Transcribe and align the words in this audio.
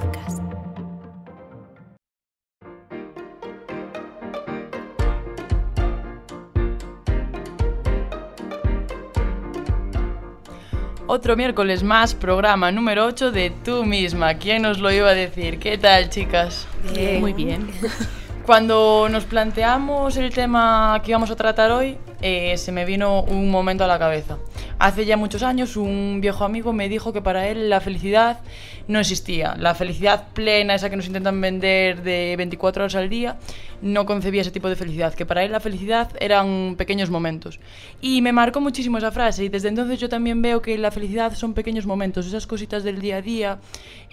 Podcast. 0.00 0.42
Otro 11.06 11.34
miércoles 11.34 11.82
más, 11.82 12.14
programa 12.14 12.70
número 12.72 13.06
8 13.06 13.32
de 13.32 13.48
Tú 13.64 13.86
misma. 13.86 14.34
¿Quién 14.34 14.62
nos 14.62 14.80
lo 14.80 14.90
iba 14.90 15.08
a 15.08 15.14
decir? 15.14 15.58
¿Qué 15.58 15.78
tal, 15.78 16.10
chicas? 16.10 16.68
Muy 17.18 17.32
bien. 17.32 17.70
Cuando 18.44 19.08
nos 19.08 19.24
planteamos 19.24 20.18
el 20.18 20.30
tema 20.30 21.00
que 21.02 21.12
íbamos 21.12 21.30
a 21.30 21.36
tratar 21.36 21.70
hoy, 21.70 21.96
eh, 22.20 22.58
se 22.58 22.70
me 22.70 22.84
vino 22.84 23.22
un 23.22 23.50
momento 23.50 23.84
a 23.84 23.86
la 23.86 23.98
cabeza. 23.98 24.36
Hace 24.78 25.06
ya 25.06 25.16
muchos 25.16 25.42
años 25.42 25.76
un 25.76 26.20
viejo 26.20 26.44
amigo 26.44 26.74
me 26.74 26.90
dijo 26.90 27.12
que 27.12 27.22
para 27.22 27.48
él 27.48 27.70
la 27.70 27.80
felicidad 27.80 28.40
no 28.88 29.00
existía. 29.00 29.54
La 29.58 29.74
felicidad 29.74 30.28
plena, 30.34 30.74
esa 30.74 30.90
que 30.90 30.96
nos 30.96 31.06
intentan 31.06 31.40
vender 31.40 32.02
de 32.02 32.34
24 32.36 32.84
horas 32.84 32.94
al 32.94 33.08
día, 33.08 33.36
no 33.80 34.04
concebía 34.04 34.42
ese 34.42 34.50
tipo 34.50 34.68
de 34.68 34.76
felicidad. 34.76 35.14
Que 35.14 35.24
para 35.24 35.44
él 35.44 35.52
la 35.52 35.60
felicidad 35.60 36.10
eran 36.20 36.74
pequeños 36.76 37.08
momentos. 37.08 37.58
Y 38.02 38.20
me 38.20 38.32
marcó 38.32 38.60
muchísimo 38.60 38.98
esa 38.98 39.12
frase 39.12 39.44
y 39.44 39.48
desde 39.48 39.68
entonces 39.68 39.98
yo 39.98 40.10
también 40.10 40.42
veo 40.42 40.60
que 40.60 40.76
la 40.76 40.90
felicidad 40.90 41.34
son 41.34 41.54
pequeños 41.54 41.86
momentos, 41.86 42.26
esas 42.26 42.46
cositas 42.46 42.84
del 42.84 43.00
día 43.00 43.16
a 43.16 43.22
día 43.22 43.58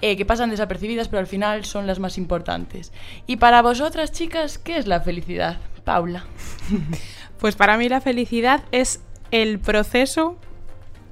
eh, 0.01 0.15
que 0.15 0.25
pasan 0.25 0.49
desapercibidas 0.49 1.07
pero 1.07 1.19
al 1.19 1.27
final 1.27 1.65
son 1.65 1.87
las 1.87 1.99
más 1.99 2.17
importantes. 2.17 2.93
Y 3.27 3.35
para 3.35 3.61
vosotras, 3.61 4.13
chicas, 4.13 4.57
¿qué 4.57 4.77
es 4.77 4.87
la 4.87 5.01
felicidad? 5.01 5.57
Paula. 5.83 6.25
Pues 7.39 7.57
para 7.57 7.75
mí 7.75 7.89
la 7.89 7.99
felicidad 7.99 8.63
es 8.71 9.01
el 9.31 9.59
proceso 9.59 10.37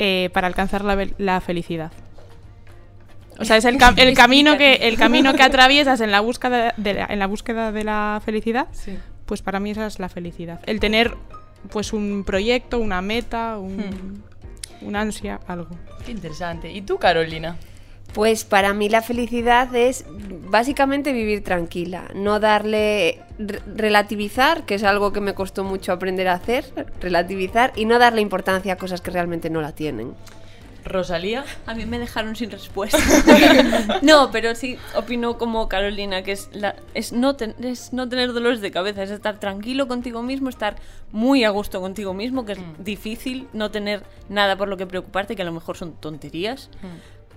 eh, 0.04 0.32
para 0.34 0.48
alcanzar 0.48 0.84
la, 0.84 1.42
felicidad. 1.42 1.92
O 3.38 3.46
sea, 3.46 3.58
es 3.58 3.66
el, 3.66 3.78
cam- 3.78 3.94
el 4.00 4.16
camino 4.16 4.58
que 4.58 4.74
el 4.88 4.98
camino 4.98 5.36
que 5.36 5.44
atraviesas 5.44 6.02
en 6.02 6.10
la 6.10 6.22
búsqueda 6.22 6.74
de 6.76 6.96
la, 6.96 7.06
en 7.06 7.20
la 7.20 7.28
búsqueda 7.28 7.72
de 7.72 7.84
la 7.84 8.20
felicidad. 8.26 8.68
Sí. 8.72 8.98
Pues 9.28 9.44
para 9.44 9.60
mí 9.60 9.70
esa 9.70 9.86
es 9.86 10.00
la 10.00 10.10
felicidad. 10.10 10.60
El 10.66 10.80
tener 10.80 11.16
pues 11.70 11.94
un 11.94 12.24
proyecto, 12.26 12.80
una 12.80 13.04
meta, 13.04 13.60
un, 13.60 14.24
un 14.82 14.96
ansia, 14.96 15.40
algo. 15.48 15.70
Qué 16.04 16.12
interesante. 16.14 16.72
¿Y 16.72 16.82
tú, 16.82 16.98
Carolina? 16.98 17.58
Pues 18.14 18.44
para 18.44 18.74
mí 18.74 18.90
la 18.90 19.02
felicidad 19.02 19.74
es 19.76 20.04
básicamente 20.50 21.14
vivir 21.14 21.44
tranquila, 21.46 22.10
no 22.14 22.42
darle 22.42 23.22
re- 23.40 23.62
relativizar, 23.74 24.66
que 24.66 24.76
es 24.76 24.84
algo 24.84 25.14
que 25.14 25.22
me 25.22 25.34
costó 25.34 25.64
mucho 25.64 25.94
aprender 25.94 26.28
a 26.28 26.34
hacer, 26.34 26.66
relativizar 27.00 27.72
y 27.76 27.86
no 27.86 28.00
darle 28.00 28.20
importancia 28.22 28.74
a 28.74 28.76
cosas 28.76 29.00
que 29.00 29.12
realmente 29.12 29.50
no 29.50 29.62
la 29.62 29.72
tienen. 29.72 30.14
Rosalía. 30.84 31.46
A 31.68 31.76
mí 31.76 31.86
me 31.86 32.00
dejaron 32.00 32.36
sin 32.36 32.50
respuesta. 32.50 32.98
no, 34.02 34.32
pero 34.32 34.56
sí 34.56 34.78
opino 34.96 35.38
como 35.38 35.70
Carolina, 35.70 36.24
que 36.24 36.32
es, 36.32 36.50
la, 36.54 36.76
es, 36.96 37.14
no 37.14 37.36
ten- 37.36 37.56
es 37.64 37.94
no 37.94 38.10
tener 38.10 38.34
dolores 38.34 38.62
de 38.62 38.72
cabeza, 38.72 39.04
es 39.04 39.12
estar 39.12 39.40
tranquilo 39.40 39.88
contigo 39.88 40.22
mismo, 40.24 40.50
estar 40.50 40.76
muy 41.12 41.44
a 41.44 41.50
gusto 41.52 41.80
contigo 41.82 42.14
mismo, 42.16 42.46
que 42.46 42.54
es 42.54 42.60
difícil 42.80 43.48
no 43.54 43.70
tener 43.72 44.04
nada 44.28 44.58
por 44.58 44.68
lo 44.68 44.76
que 44.76 44.88
preocuparte, 44.88 45.36
que 45.36 45.44
a 45.44 45.46
lo 45.46 45.52
mejor 45.54 45.78
son 45.78 45.94
tonterías. 45.94 46.70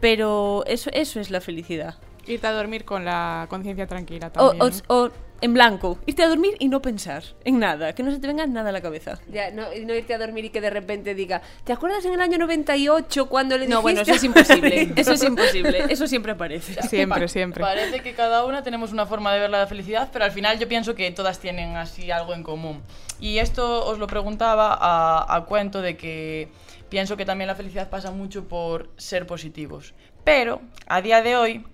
Pero 0.05 0.65
eso, 0.67 0.91
eso 0.93 1.19
es 1.19 1.31
la 1.31 1.41
felicidad. 1.41 1.95
Irte 2.27 2.47
a 2.47 2.53
dormir 2.53 2.85
con 2.85 3.07
la 3.07 3.47
conciencia 3.49 3.87
tranquila 3.87 4.31
O, 4.37 4.51
también. 4.51 4.83
o- 4.89 5.09
en 5.41 5.53
blanco, 5.55 5.99
irte 6.07 6.23
a 6.23 6.29
dormir 6.29 6.55
y 6.59 6.69
no 6.69 6.81
pensar 6.83 7.23
en 7.45 7.59
nada, 7.59 7.95
que 7.95 8.03
no 8.03 8.11
se 8.11 8.19
te 8.19 8.27
venga 8.27 8.47
nada 8.47 8.69
a 8.69 8.73
la 8.73 8.83
cabeza. 8.83 9.19
Ya, 9.33 9.51
no, 9.51 9.73
irte 9.73 10.13
a 10.15 10.19
dormir 10.19 10.45
y 10.45 10.51
que 10.51 10.61
de 10.61 10.69
repente 10.71 11.15
diga, 11.15 11.41
¿te 11.65 11.73
acuerdas 11.73 12.05
en 12.05 12.13
el 12.13 12.21
año 12.21 12.37
98 12.37 13.27
cuando 13.31 13.55
le 13.57 13.61
dijiste? 13.67 13.75
No, 13.75 13.81
bueno, 13.83 14.03
eso 14.03 14.13
es 14.13 14.25
imposible. 14.25 14.93
Eso 14.97 15.13
es 15.15 15.23
imposible. 15.25 15.85
Eso 15.89 16.07
siempre 16.07 16.33
aparece. 16.33 16.81
Siempre, 16.89 17.27
siempre. 17.29 17.63
Parece 17.63 18.01
que 18.01 18.13
cada 18.15 18.45
una 18.45 18.63
tenemos 18.63 18.93
una 18.93 19.07
forma 19.07 19.33
de 19.33 19.41
ver 19.41 19.51
la 19.51 19.67
felicidad, 19.67 20.11
pero 20.13 20.27
al 20.27 20.33
final 20.33 20.59
yo 20.59 20.69
pienso 20.69 20.95
que 20.95 21.11
todas 21.13 21.39
tienen 21.41 21.77
así 21.77 22.11
algo 22.11 22.35
en 22.35 22.43
común. 22.43 22.83
Y 23.21 23.39
esto 23.39 23.87
os 23.87 23.99
lo 23.99 24.07
preguntaba 24.07 24.77
a, 24.79 25.35
a 25.35 25.45
cuento 25.47 25.81
de 25.83 25.97
que 25.97 26.49
pienso 26.89 27.17
que 27.17 27.25
también 27.25 27.49
la 27.49 27.55
felicidad 27.55 27.91
pasa 27.91 28.11
mucho 28.11 28.47
por 28.49 28.91
ser 28.97 29.27
positivos. 29.27 29.95
Pero 30.25 30.61
a 30.87 31.03
día 31.03 31.23
de 31.23 31.37
hoy 31.37 31.65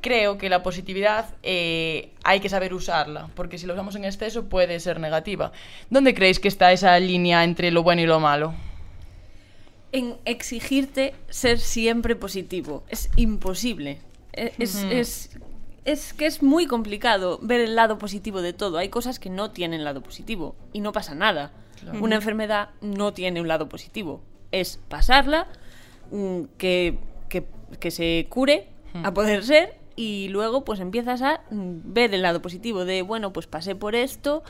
creo 0.00 0.38
que 0.38 0.48
la 0.48 0.62
positividad 0.62 1.34
eh, 1.42 2.12
hay 2.24 2.40
que 2.40 2.48
saber 2.48 2.72
usarla, 2.72 3.28
porque 3.34 3.58
si 3.58 3.66
la 3.66 3.72
usamos 3.74 3.96
en 3.96 4.04
exceso 4.04 4.44
puede 4.48 4.78
ser 4.80 5.00
negativa. 5.00 5.52
¿Dónde 5.90 6.14
creéis 6.14 6.38
que 6.40 6.48
está 6.48 6.70
esa 6.72 6.98
línea 7.00 7.42
entre 7.44 7.70
lo 7.70 7.82
bueno 7.82 8.02
y 8.02 8.06
lo 8.06 8.20
malo? 8.20 8.54
en 9.90 10.16
exigirte 10.26 11.14
ser 11.30 11.58
siempre 11.58 12.14
positivo. 12.14 12.84
Es 12.88 13.08
imposible. 13.16 13.98
E- 14.34 14.52
Es, 14.58 14.74
es, 14.90 15.30
es 15.86 16.12
que 16.12 16.26
es 16.26 16.42
muy 16.42 16.66
complicado 16.66 17.38
ver 17.40 17.60
el 17.62 17.74
lado 17.74 17.96
positivo 17.96 18.42
de 18.42 18.52
todo. 18.52 18.76
Hay 18.76 18.90
cosas 18.90 19.18
que 19.18 19.30
no 19.30 19.50
tienen 19.50 19.84
lado 19.84 20.02
positivo 20.02 20.54
y 20.74 20.80
no 20.80 20.92
pasa 20.92 21.14
nada. 21.14 21.52
Una 22.00 22.16
enfermedad 22.16 22.68
no 22.82 23.14
tiene 23.14 23.40
un 23.40 23.48
lado 23.48 23.70
positivo. 23.70 24.20
Es 24.52 24.80
pasarla, 24.88 25.46
mm, 26.10 26.42
que, 26.56 26.98
que, 27.28 27.44
que 27.80 27.90
se 27.90 28.26
cure, 28.28 28.68
a 29.04 29.12
poder 29.12 29.44
ser, 29.44 29.76
y 29.96 30.28
luego 30.28 30.64
pues 30.64 30.80
empiezas 30.80 31.22
a 31.22 31.40
mm, 31.50 31.80
ver 31.92 32.14
el 32.14 32.22
lado 32.22 32.40
positivo 32.40 32.84
de, 32.84 33.02
bueno, 33.02 33.32
pues 33.32 33.46
pasé 33.46 33.74
por 33.74 33.94
esto 33.94 34.42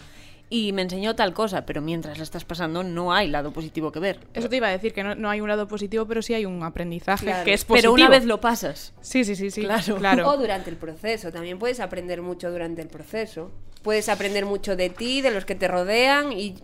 y 0.50 0.72
me 0.72 0.82
enseñó 0.82 1.14
tal 1.14 1.34
cosa, 1.34 1.66
pero 1.66 1.82
mientras 1.82 2.16
la 2.16 2.24
estás 2.24 2.44
pasando 2.44 2.82
no 2.82 3.12
hay 3.12 3.28
lado 3.28 3.52
positivo 3.52 3.92
que 3.92 3.98
ver. 3.98 4.20
Eso 4.32 4.48
te 4.48 4.56
iba 4.56 4.68
a 4.68 4.70
decir, 4.70 4.92
que 4.94 5.02
no, 5.02 5.14
no 5.14 5.28
hay 5.28 5.40
un 5.40 5.48
lado 5.48 5.68
positivo, 5.68 6.06
pero 6.06 6.22
sí 6.22 6.32
hay 6.34 6.46
un 6.46 6.62
aprendizaje 6.62 7.26
Claro. 7.26 7.44
que 7.44 7.52
es 7.52 7.64
positivo. 7.64 7.94
Pero 7.94 8.06
una 8.06 8.08
vez 8.14 8.24
lo 8.24 8.40
pasas. 8.40 8.94
Sí, 9.00 9.24
sí, 9.24 9.36
sí, 9.36 9.50
sí. 9.50 9.62
Claro. 9.62 9.96
claro. 9.96 10.28
O 10.28 10.36
durante 10.38 10.70
el 10.70 10.76
proceso, 10.76 11.32
también 11.32 11.58
puedes 11.58 11.80
aprender 11.80 12.22
mucho 12.22 12.50
durante 12.50 12.80
el 12.80 12.88
proceso. 12.88 13.50
Puedes 13.82 14.08
aprender 14.08 14.46
mucho 14.46 14.74
de 14.76 14.88
ti, 14.90 15.20
de 15.20 15.30
los 15.30 15.44
que 15.44 15.54
te 15.54 15.68
rodean 15.68 16.32
y 16.32 16.54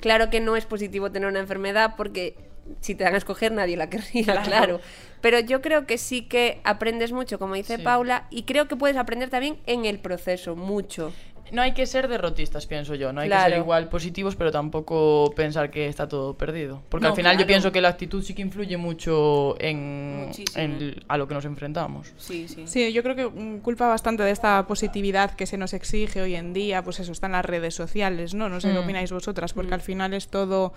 claro 0.00 0.30
que 0.30 0.40
no 0.40 0.56
es 0.56 0.64
positivo 0.64 1.12
tener 1.12 1.28
una 1.28 1.40
enfermedad 1.40 1.94
porque 1.96 2.34
si 2.80 2.94
te 2.94 3.04
dan 3.04 3.14
a 3.14 3.18
escoger 3.18 3.52
nadie 3.52 3.76
la 3.76 3.88
querría, 3.90 4.40
claro. 4.44 4.80
Pero 5.20 5.40
yo 5.40 5.60
creo 5.62 5.86
que 5.86 5.98
sí 5.98 6.22
que 6.22 6.60
aprendes 6.64 7.12
mucho, 7.12 7.38
como 7.38 7.54
dice 7.54 7.76
Sí. 7.76 7.82
Paula, 7.82 8.26
y 8.30 8.42
creo 8.44 8.68
que 8.68 8.76
puedes 8.76 8.96
aprender 8.96 9.30
también 9.30 9.56
en 9.66 9.84
el 9.84 9.98
proceso, 9.98 10.54
mucho. 10.56 11.12
No 11.50 11.62
hay 11.62 11.72
que 11.72 11.86
ser 11.86 12.08
derrotistas, 12.08 12.66
pienso 12.66 12.94
yo. 12.94 13.10
No 13.10 13.22
hay 13.22 13.30
que 13.30 13.40
ser 13.40 13.56
igual 13.56 13.88
positivos, 13.88 14.36
pero 14.36 14.52
tampoco 14.52 15.32
pensar 15.34 15.70
que 15.70 15.86
está 15.88 16.06
todo 16.06 16.36
perdido. 16.36 16.82
Porque 16.90 17.04
No, 17.04 17.08
al 17.08 17.16
final 17.16 17.38
yo 17.38 17.46
pienso 17.46 17.72
que 17.72 17.80
la 17.80 17.88
actitud 17.88 18.22
sí 18.22 18.34
que 18.34 18.42
influye 18.42 18.76
mucho 18.76 19.56
en, 19.58 20.30
en 20.56 20.96
a 21.08 21.16
lo 21.16 21.26
que 21.26 21.32
nos 21.32 21.46
enfrentamos. 21.46 22.12
Sí, 22.18 22.48
sí. 22.48 22.66
Sí, 22.66 22.92
yo 22.92 23.02
creo 23.02 23.16
que 23.16 23.26
mm, 23.28 23.60
culpa 23.60 23.88
bastante 23.88 24.22
de 24.24 24.30
esta 24.30 24.66
positividad 24.66 25.30
que 25.36 25.46
se 25.46 25.56
nos 25.56 25.72
exige 25.72 26.20
hoy 26.20 26.34
en 26.36 26.52
día, 26.52 26.82
pues 26.84 27.00
eso, 27.00 27.12
están 27.12 27.32
las 27.32 27.46
redes 27.46 27.74
sociales, 27.74 28.34
¿no? 28.34 28.50
No 28.50 28.60
sé 28.60 28.68
qué 28.68 28.74
Mm. 28.78 28.84
opináis 28.84 29.10
vosotras, 29.10 29.54
porque 29.54 29.72
al 29.72 29.80
final 29.80 30.12
es 30.12 30.28
todo 30.28 30.74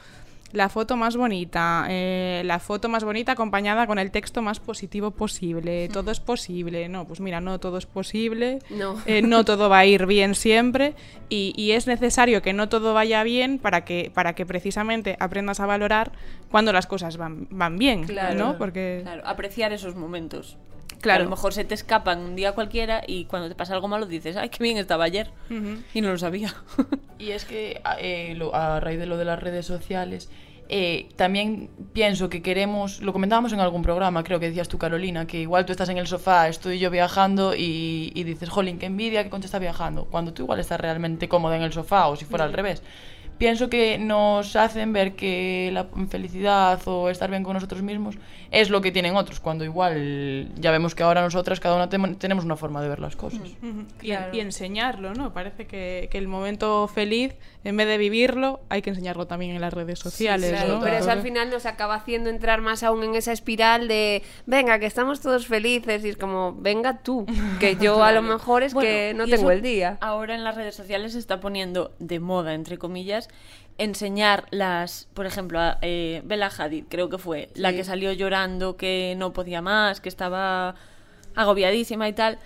la 0.53 0.69
foto 0.69 0.97
más 0.97 1.15
bonita, 1.17 1.85
eh, 1.89 2.41
la 2.45 2.59
foto 2.59 2.89
más 2.89 3.03
bonita 3.03 3.33
acompañada 3.33 3.87
con 3.87 3.99
el 3.99 4.11
texto 4.11 4.41
más 4.41 4.59
positivo 4.59 5.11
posible, 5.11 5.89
todo 5.89 6.11
es 6.11 6.19
posible, 6.19 6.89
no, 6.89 7.05
pues 7.05 7.19
mira, 7.21 7.39
no 7.41 7.59
todo 7.59 7.77
es 7.77 7.85
posible, 7.85 8.59
No. 8.69 8.95
eh, 9.05 9.21
no 9.21 9.45
todo 9.45 9.69
va 9.69 9.79
a 9.79 9.85
ir 9.85 10.05
bien 10.05 10.35
siempre 10.35 10.93
y, 11.29 11.53
y 11.55 11.71
es 11.71 11.87
necesario 11.87 12.41
que 12.41 12.53
no 12.53 12.69
todo 12.69 12.93
vaya 12.93 13.23
bien 13.23 13.59
para 13.59 13.85
que, 13.85 14.11
para 14.13 14.33
que 14.33 14.45
precisamente 14.45 15.15
aprendas 15.19 15.59
a 15.59 15.65
valorar 15.65 16.11
cuando 16.49 16.73
las 16.73 16.87
cosas 16.87 17.17
van, 17.17 17.47
van 17.49 17.77
bien, 17.77 18.03
Claro. 18.05 18.37
¿no? 18.37 18.57
Porque... 18.57 18.99
Claro, 19.03 19.21
apreciar 19.25 19.71
esos 19.73 19.95
momentos. 19.95 20.57
Claro. 21.01 21.21
A 21.21 21.23
lo 21.25 21.29
mejor 21.31 21.53
se 21.53 21.65
te 21.65 21.73
escapan 21.73 22.19
un 22.19 22.35
día 22.35 22.51
cualquiera 22.53 23.01
y 23.05 23.25
cuando 23.25 23.49
te 23.49 23.55
pasa 23.55 23.73
algo 23.73 23.87
malo 23.87 24.05
dices, 24.05 24.37
ay, 24.37 24.49
qué 24.49 24.63
bien 24.63 24.77
estaba 24.77 25.03
ayer. 25.03 25.31
Y 25.93 26.01
no 26.01 26.09
lo 26.11 26.17
sabía. 26.17 26.53
Y 27.19 27.31
es 27.31 27.45
que 27.45 27.79
a- 27.83 27.97
eh, 27.99 28.33
lo- 28.35 28.55
a 28.55 28.79
raíz 28.79 28.97
de 28.97 29.05
lo 29.05 29.15
de 29.15 29.25
las 29.25 29.39
redes 29.39 29.65
sociales, 29.67 30.27
eh, 30.69 31.09
también 31.17 31.69
pienso 31.93 32.29
que 32.29 32.41
queremos, 32.41 32.99
lo 33.01 33.13
comentábamos 33.13 33.53
en 33.53 33.59
algún 33.59 33.83
programa, 33.83 34.23
creo 34.23 34.39
que 34.39 34.47
decías 34.47 34.67
tú, 34.69 34.79
Carolina, 34.79 35.27
que 35.27 35.39
igual 35.41 35.65
tú 35.67 35.71
estás 35.71 35.89
en 35.89 35.97
el 35.99 36.07
sofá, 36.07 36.47
estoy 36.47 36.79
yo 36.79 36.89
viajando 36.89 37.53
y, 37.55 38.11
y 38.15 38.23
dices, 38.23 38.49
jolín, 38.49 38.79
qué 38.79 38.87
envidia 38.87 39.23
que 39.23 39.29
Concha 39.29 39.45
está 39.45 39.59
viajando, 39.59 40.05
cuando 40.05 40.33
tú 40.33 40.43
igual 40.43 40.59
estás 40.59 40.79
realmente 40.81 41.27
cómoda 41.29 41.57
en 41.57 41.61
el 41.61 41.73
sofá 41.73 42.07
o 42.07 42.15
si 42.15 42.25
fuera 42.25 42.45
al 42.45 42.53
revés. 42.53 42.81
Pienso 43.37 43.69
que 43.69 43.97
nos 43.97 44.55
hacen 44.55 44.93
ver 44.93 45.15
que 45.15 45.69
la 45.73 45.87
felicidad 46.09 46.79
o 46.85 47.09
estar 47.09 47.29
bien 47.29 47.43
con 47.43 47.53
nosotros 47.53 47.81
mismos 47.81 48.15
es 48.51 48.69
lo 48.69 48.81
que 48.81 48.91
tienen 48.91 49.15
otros, 49.15 49.39
cuando 49.39 49.63
igual 49.63 50.49
ya 50.55 50.71
vemos 50.71 50.93
que 50.93 51.03
ahora 51.03 51.21
nosotras 51.21 51.59
cada 51.59 51.75
una 51.75 51.89
tenemos 51.89 52.43
una 52.45 52.57
forma 52.57 52.81
de 52.81 52.89
ver 52.89 52.99
las 52.99 53.15
cosas. 53.15 53.39
Y, 54.01 54.11
y 54.11 54.39
enseñarlo, 54.39 55.13
¿no? 55.13 55.33
Parece 55.33 55.65
que, 55.65 56.09
que 56.11 56.17
el 56.17 56.27
momento 56.27 56.87
feliz, 56.87 57.33
en 57.63 57.77
vez 57.77 57.87
de 57.87 57.97
vivirlo, 57.97 58.59
hay 58.69 58.81
que 58.81 58.89
enseñarlo 58.89 59.25
también 59.25 59.55
en 59.55 59.61
las 59.61 59.73
redes 59.73 59.99
sociales, 59.99 60.51
Claro, 60.51 60.75
¿no? 60.75 60.79
pero 60.81 60.97
eso 60.97 61.11
al 61.11 61.21
final 61.21 61.49
nos 61.49 61.65
acaba 61.65 61.95
haciendo 61.95 62.29
entrar 62.29 62.61
más 62.61 62.83
aún 62.83 63.03
en 63.03 63.15
esa 63.15 63.31
espiral 63.31 63.87
de, 63.87 64.21
venga, 64.45 64.79
que 64.79 64.85
estamos 64.85 65.21
todos 65.21 65.47
felices 65.47 66.03
y 66.03 66.09
es 66.09 66.17
como, 66.17 66.53
venga 66.53 66.97
tú, 66.99 67.25
que 67.59 67.75
yo 67.81 68.03
a 68.03 68.11
lo 68.11 68.21
mejor 68.21 68.63
es 68.63 68.73
que 68.73 69.13
no 69.15 69.27
tengo 69.27 69.51
el 69.51 69.61
día. 69.61 69.97
Ahora 70.01 70.35
en 70.35 70.43
las 70.43 70.55
redes 70.55 70.75
sociales 70.75 71.13
se 71.13 71.19
está 71.19 71.39
poniendo 71.39 71.93
de 71.99 72.19
moda, 72.19 72.53
entre 72.53 72.77
comillas, 72.77 73.29
enseñar 73.77 74.45
las, 74.51 75.07
por 75.13 75.25
ejemplo, 75.25 75.59
a, 75.59 75.77
eh, 75.81 76.21
Bella 76.25 76.51
Hadid, 76.55 76.85
creo 76.89 77.09
que 77.09 77.17
fue, 77.17 77.49
la 77.55 77.71
que 77.73 77.83
salió 77.83 78.11
llorando, 78.13 78.77
que 78.77 79.15
no 79.17 79.33
podía 79.33 79.61
más, 79.61 80.01
que 80.01 80.09
estaba 80.09 80.75
agobiadísima 81.35 82.07
y 82.07 82.13
tal. 82.13 82.37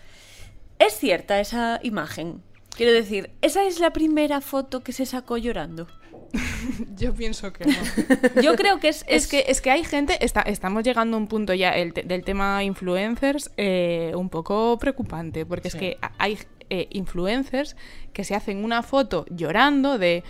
¿Es 0.80 0.94
cierta 0.98 1.40
esa 1.40 1.80
imagen? 1.84 2.42
Quiero 2.76 2.92
decir, 2.92 3.32
¿esa 3.42 3.64
es 3.66 3.80
la 3.80 3.92
primera 3.92 4.42
foto 4.42 4.82
que 4.84 4.92
se 4.92 5.06
sacó 5.06 5.38
llorando? 5.38 5.88
Yo 6.98 7.14
pienso 7.14 7.54
que 7.54 7.66
no. 7.66 7.74
Yo 8.42 8.56
creo 8.56 8.80
que 8.80 8.90
es... 8.90 9.06
Es 9.08 9.28
que, 9.28 9.46
es 9.48 9.62
que 9.62 9.72
hay 9.72 9.84
gente, 9.84 10.18
está, 10.24 10.42
estamos 10.42 10.84
llegando 10.84 11.16
a 11.16 11.20
un 11.20 11.28
punto 11.28 11.54
ya 11.54 11.72
el 11.72 11.94
te- 11.94 12.04
del 12.04 12.24
tema 12.24 12.64
influencers 12.64 13.52
eh, 13.58 14.12
un 14.16 14.30
poco 14.30 14.78
preocupante, 14.80 15.46
porque 15.46 15.70
Sí. 15.70 15.78
es 15.78 15.80
que 15.82 15.98
hay 16.18 16.38
eh, 16.70 16.88
influencers 16.92 17.76
que 18.12 18.24
se 18.26 18.36
hacen 18.36 18.64
una 18.64 18.84
foto 18.84 19.26
llorando 19.30 19.98
de, 19.98 20.24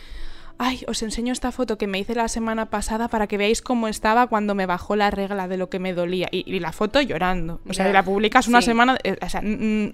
ay, 0.58 0.84
os 0.88 1.02
enseño 1.04 1.34
esta 1.34 1.52
foto 1.52 1.78
que 1.78 1.88
me 1.88 2.00
hice 2.00 2.16
la 2.16 2.28
semana 2.28 2.68
pasada 2.68 3.08
para 3.08 3.28
que 3.28 3.38
veáis 3.38 3.62
cómo 3.62 3.88
estaba 3.88 4.28
cuando 4.28 4.56
me 4.56 4.66
bajó 4.66 4.96
la 4.96 5.12
regla 5.12 5.48
de 5.48 5.58
lo 5.58 5.70
que 5.70 5.80
me 5.80 5.94
dolía. 5.94 6.28
Y, 6.32 6.44
y 6.52 6.60
la 6.60 6.72
foto 6.72 7.02
llorando. 7.02 7.60
O 7.68 7.74
sea, 7.74 7.92
la 7.92 8.04
publicas 8.04 8.48
una 8.48 8.62
sí. 8.62 8.68
semana... 8.68 8.98
eh, 9.04 9.18
o 9.22 9.30
sea, 9.30 9.42
mm, 9.42 9.84
mm, 9.88 9.94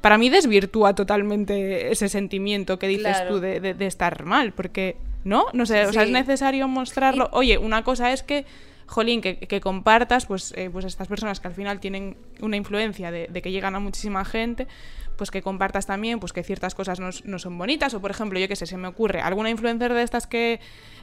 para 0.00 0.18
mí 0.18 0.28
desvirtúa 0.28 0.94
totalmente 0.94 1.90
ese 1.90 2.08
sentimiento 2.10 2.78
que 2.78 2.88
dices 2.88 3.16
Claro. 3.16 3.34
tú 3.36 3.40
de, 3.40 3.60
de- 3.60 3.72
de 3.74 3.86
estar 3.86 4.24
mal, 4.24 4.52
porque, 4.52 4.96
¿no? 5.24 5.46
No 5.54 5.64
sé, 5.64 5.86
o 5.86 5.92
sea, 5.92 6.02
es 6.02 6.10
necesario 6.10 6.68
mostrarlo. 6.68 7.30
Oye, 7.32 7.56
una 7.56 7.82
cosa 7.84 8.12
es 8.12 8.22
que, 8.22 8.44
jolín, 8.86 9.22
que, 9.22 9.38
que 9.38 9.60
compartas, 9.62 10.26
pues, 10.26 10.52
eh, 10.58 10.68
pues 10.70 10.84
estas 10.84 11.08
personas 11.08 11.40
que 11.40 11.48
al 11.48 11.54
final 11.54 11.80
tienen 11.80 12.18
una 12.42 12.56
influencia 12.58 13.10
de, 13.10 13.28
de 13.30 13.40
que 13.40 13.50
llegan 13.50 13.74
a 13.74 13.78
muchísima 13.80 14.26
gente, 14.26 14.68
pues 15.16 15.30
que 15.30 15.42
compartas 15.42 15.86
también, 15.86 16.20
pues 16.20 16.32
que 16.32 16.42
ciertas 16.42 16.74
cosas 16.74 17.00
no, 17.00 17.10
no 17.24 17.38
son 17.38 17.56
bonitas, 17.58 17.94
o 17.94 18.00
por 18.00 18.10
ejemplo, 18.10 18.38
yo 18.38 18.48
qué 18.48 18.56
sé, 18.56 18.66
se 18.66 18.76
me 18.76 18.88
ocurre, 18.88 19.20
alguna 19.20 19.50
influencer 19.50 19.92
de 19.94 20.02
estas 20.02 20.26
que 20.26 20.54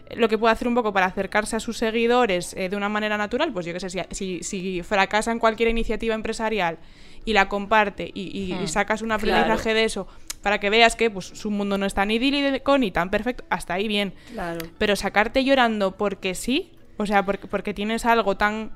eh, 0.10 0.16
lo 0.16 0.28
que 0.30 0.38
puede 0.38 0.52
hacer 0.54 0.68
un 0.68 0.76
poco 0.76 0.94
para 0.94 1.06
acercarse 1.08 1.56
a 1.56 1.60
sus 1.60 1.78
seguidores 1.78 2.54
eh, 2.56 2.70
de 2.70 2.76
una 2.76 2.90
manera 2.90 3.18
natural, 3.18 3.52
pues 3.54 3.66
yo 3.66 3.74
qué 3.74 3.80
sé, 3.80 3.90
si, 3.90 4.00
si, 4.12 4.44
si 4.44 4.84
fracasa 4.84 5.32
en 5.32 5.40
cualquier 5.40 5.70
iniciativa 5.70 6.16
empresarial 6.16 6.78
y 7.26 7.34
la 7.34 7.48
comparte 7.50 8.10
y, 8.14 8.22
y- 8.38 8.54
y 8.54 8.56
Hmm, 8.64 8.68
sacas 8.68 9.02
un 9.02 9.10
claro. 9.10 9.30
aprendizaje 9.32 9.74
de 9.74 9.84
eso 9.84 10.08
para 10.42 10.60
que 10.60 10.70
veas 10.72 10.96
que 10.96 11.12
pues, 11.12 11.26
su 11.28 11.52
mundo 11.52 11.78
no 11.78 11.86
es 11.86 11.94
tan 11.94 12.10
idílico 12.10 12.78
ni 12.80 12.90
tan 12.92 13.12
perfecto, 13.12 13.44
hasta 13.50 13.76
ahí 13.76 13.88
bien. 13.88 14.14
Claro. 14.34 14.60
Pero 14.80 14.96
sacarte 14.96 15.44
llorando 15.44 15.92
porque 15.98 16.34
sí, 16.34 16.72
o 16.98 17.06
sea, 17.06 17.24
porque, 17.24 17.48
porque 17.48 17.74
tienes 17.76 18.06
algo 18.06 18.36
tan 18.38 18.72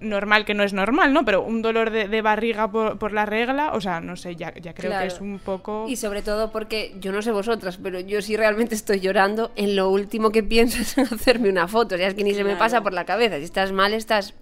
normal 0.00 0.44
que 0.44 0.54
no 0.54 0.62
es 0.62 0.72
normal, 0.72 1.12
¿no? 1.12 1.24
Pero 1.24 1.42
un 1.42 1.62
dolor 1.62 1.90
de, 1.90 2.08
de 2.08 2.22
barriga 2.22 2.70
por, 2.70 2.98
por 2.98 3.12
la 3.12 3.26
regla, 3.26 3.72
o 3.72 3.80
sea, 3.80 4.00
no 4.00 4.16
sé, 4.16 4.36
ya, 4.36 4.54
ya 4.54 4.74
creo 4.74 4.90
Claro. 4.90 5.08
que 5.08 5.14
es 5.14 5.20
un 5.20 5.38
poco... 5.38 5.86
Y 5.88 5.96
sobre 5.96 6.22
todo 6.22 6.50
porque 6.52 6.94
yo 7.00 7.12
no 7.12 7.22
sé 7.22 7.30
vosotras, 7.32 7.78
pero 7.82 8.00
yo 8.00 8.22
sí 8.22 8.36
realmente 8.36 8.74
estoy 8.74 9.00
llorando, 9.00 9.50
en 9.56 9.76
lo 9.76 9.88
último 9.90 10.30
que 10.30 10.42
pienso 10.42 10.78
es 10.82 10.96
en 10.98 11.06
hacerme 11.06 11.48
una 11.48 11.68
foto. 11.68 11.94
O 11.94 11.98
sea, 11.98 12.08
es 12.08 12.14
que 12.14 12.24
ni 12.24 12.34
se 12.34 12.44
me 12.44 12.56
pasa 12.56 12.82
por 12.82 12.92
la 12.92 13.04
cabeza. 13.04 13.38
Si 13.38 13.44
estás 13.44 13.72
mal, 13.72 13.94
estás... 13.94 14.34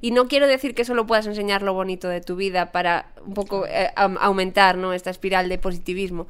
Y 0.00 0.12
no 0.12 0.28
quiero 0.28 0.46
decir 0.46 0.76
que 0.76 0.84
solo 0.84 1.06
puedas 1.08 1.26
enseñar 1.26 1.62
lo 1.62 1.74
bonito 1.74 2.08
de 2.08 2.20
tu 2.20 2.36
vida 2.36 2.70
para 2.70 3.06
un 3.26 3.34
poco 3.34 3.66
eh, 3.66 3.90
aumentar 3.96 4.76
¿no? 4.76 4.92
esta 4.92 5.10
espiral 5.10 5.48
de 5.48 5.58
positivismo. 5.58 6.28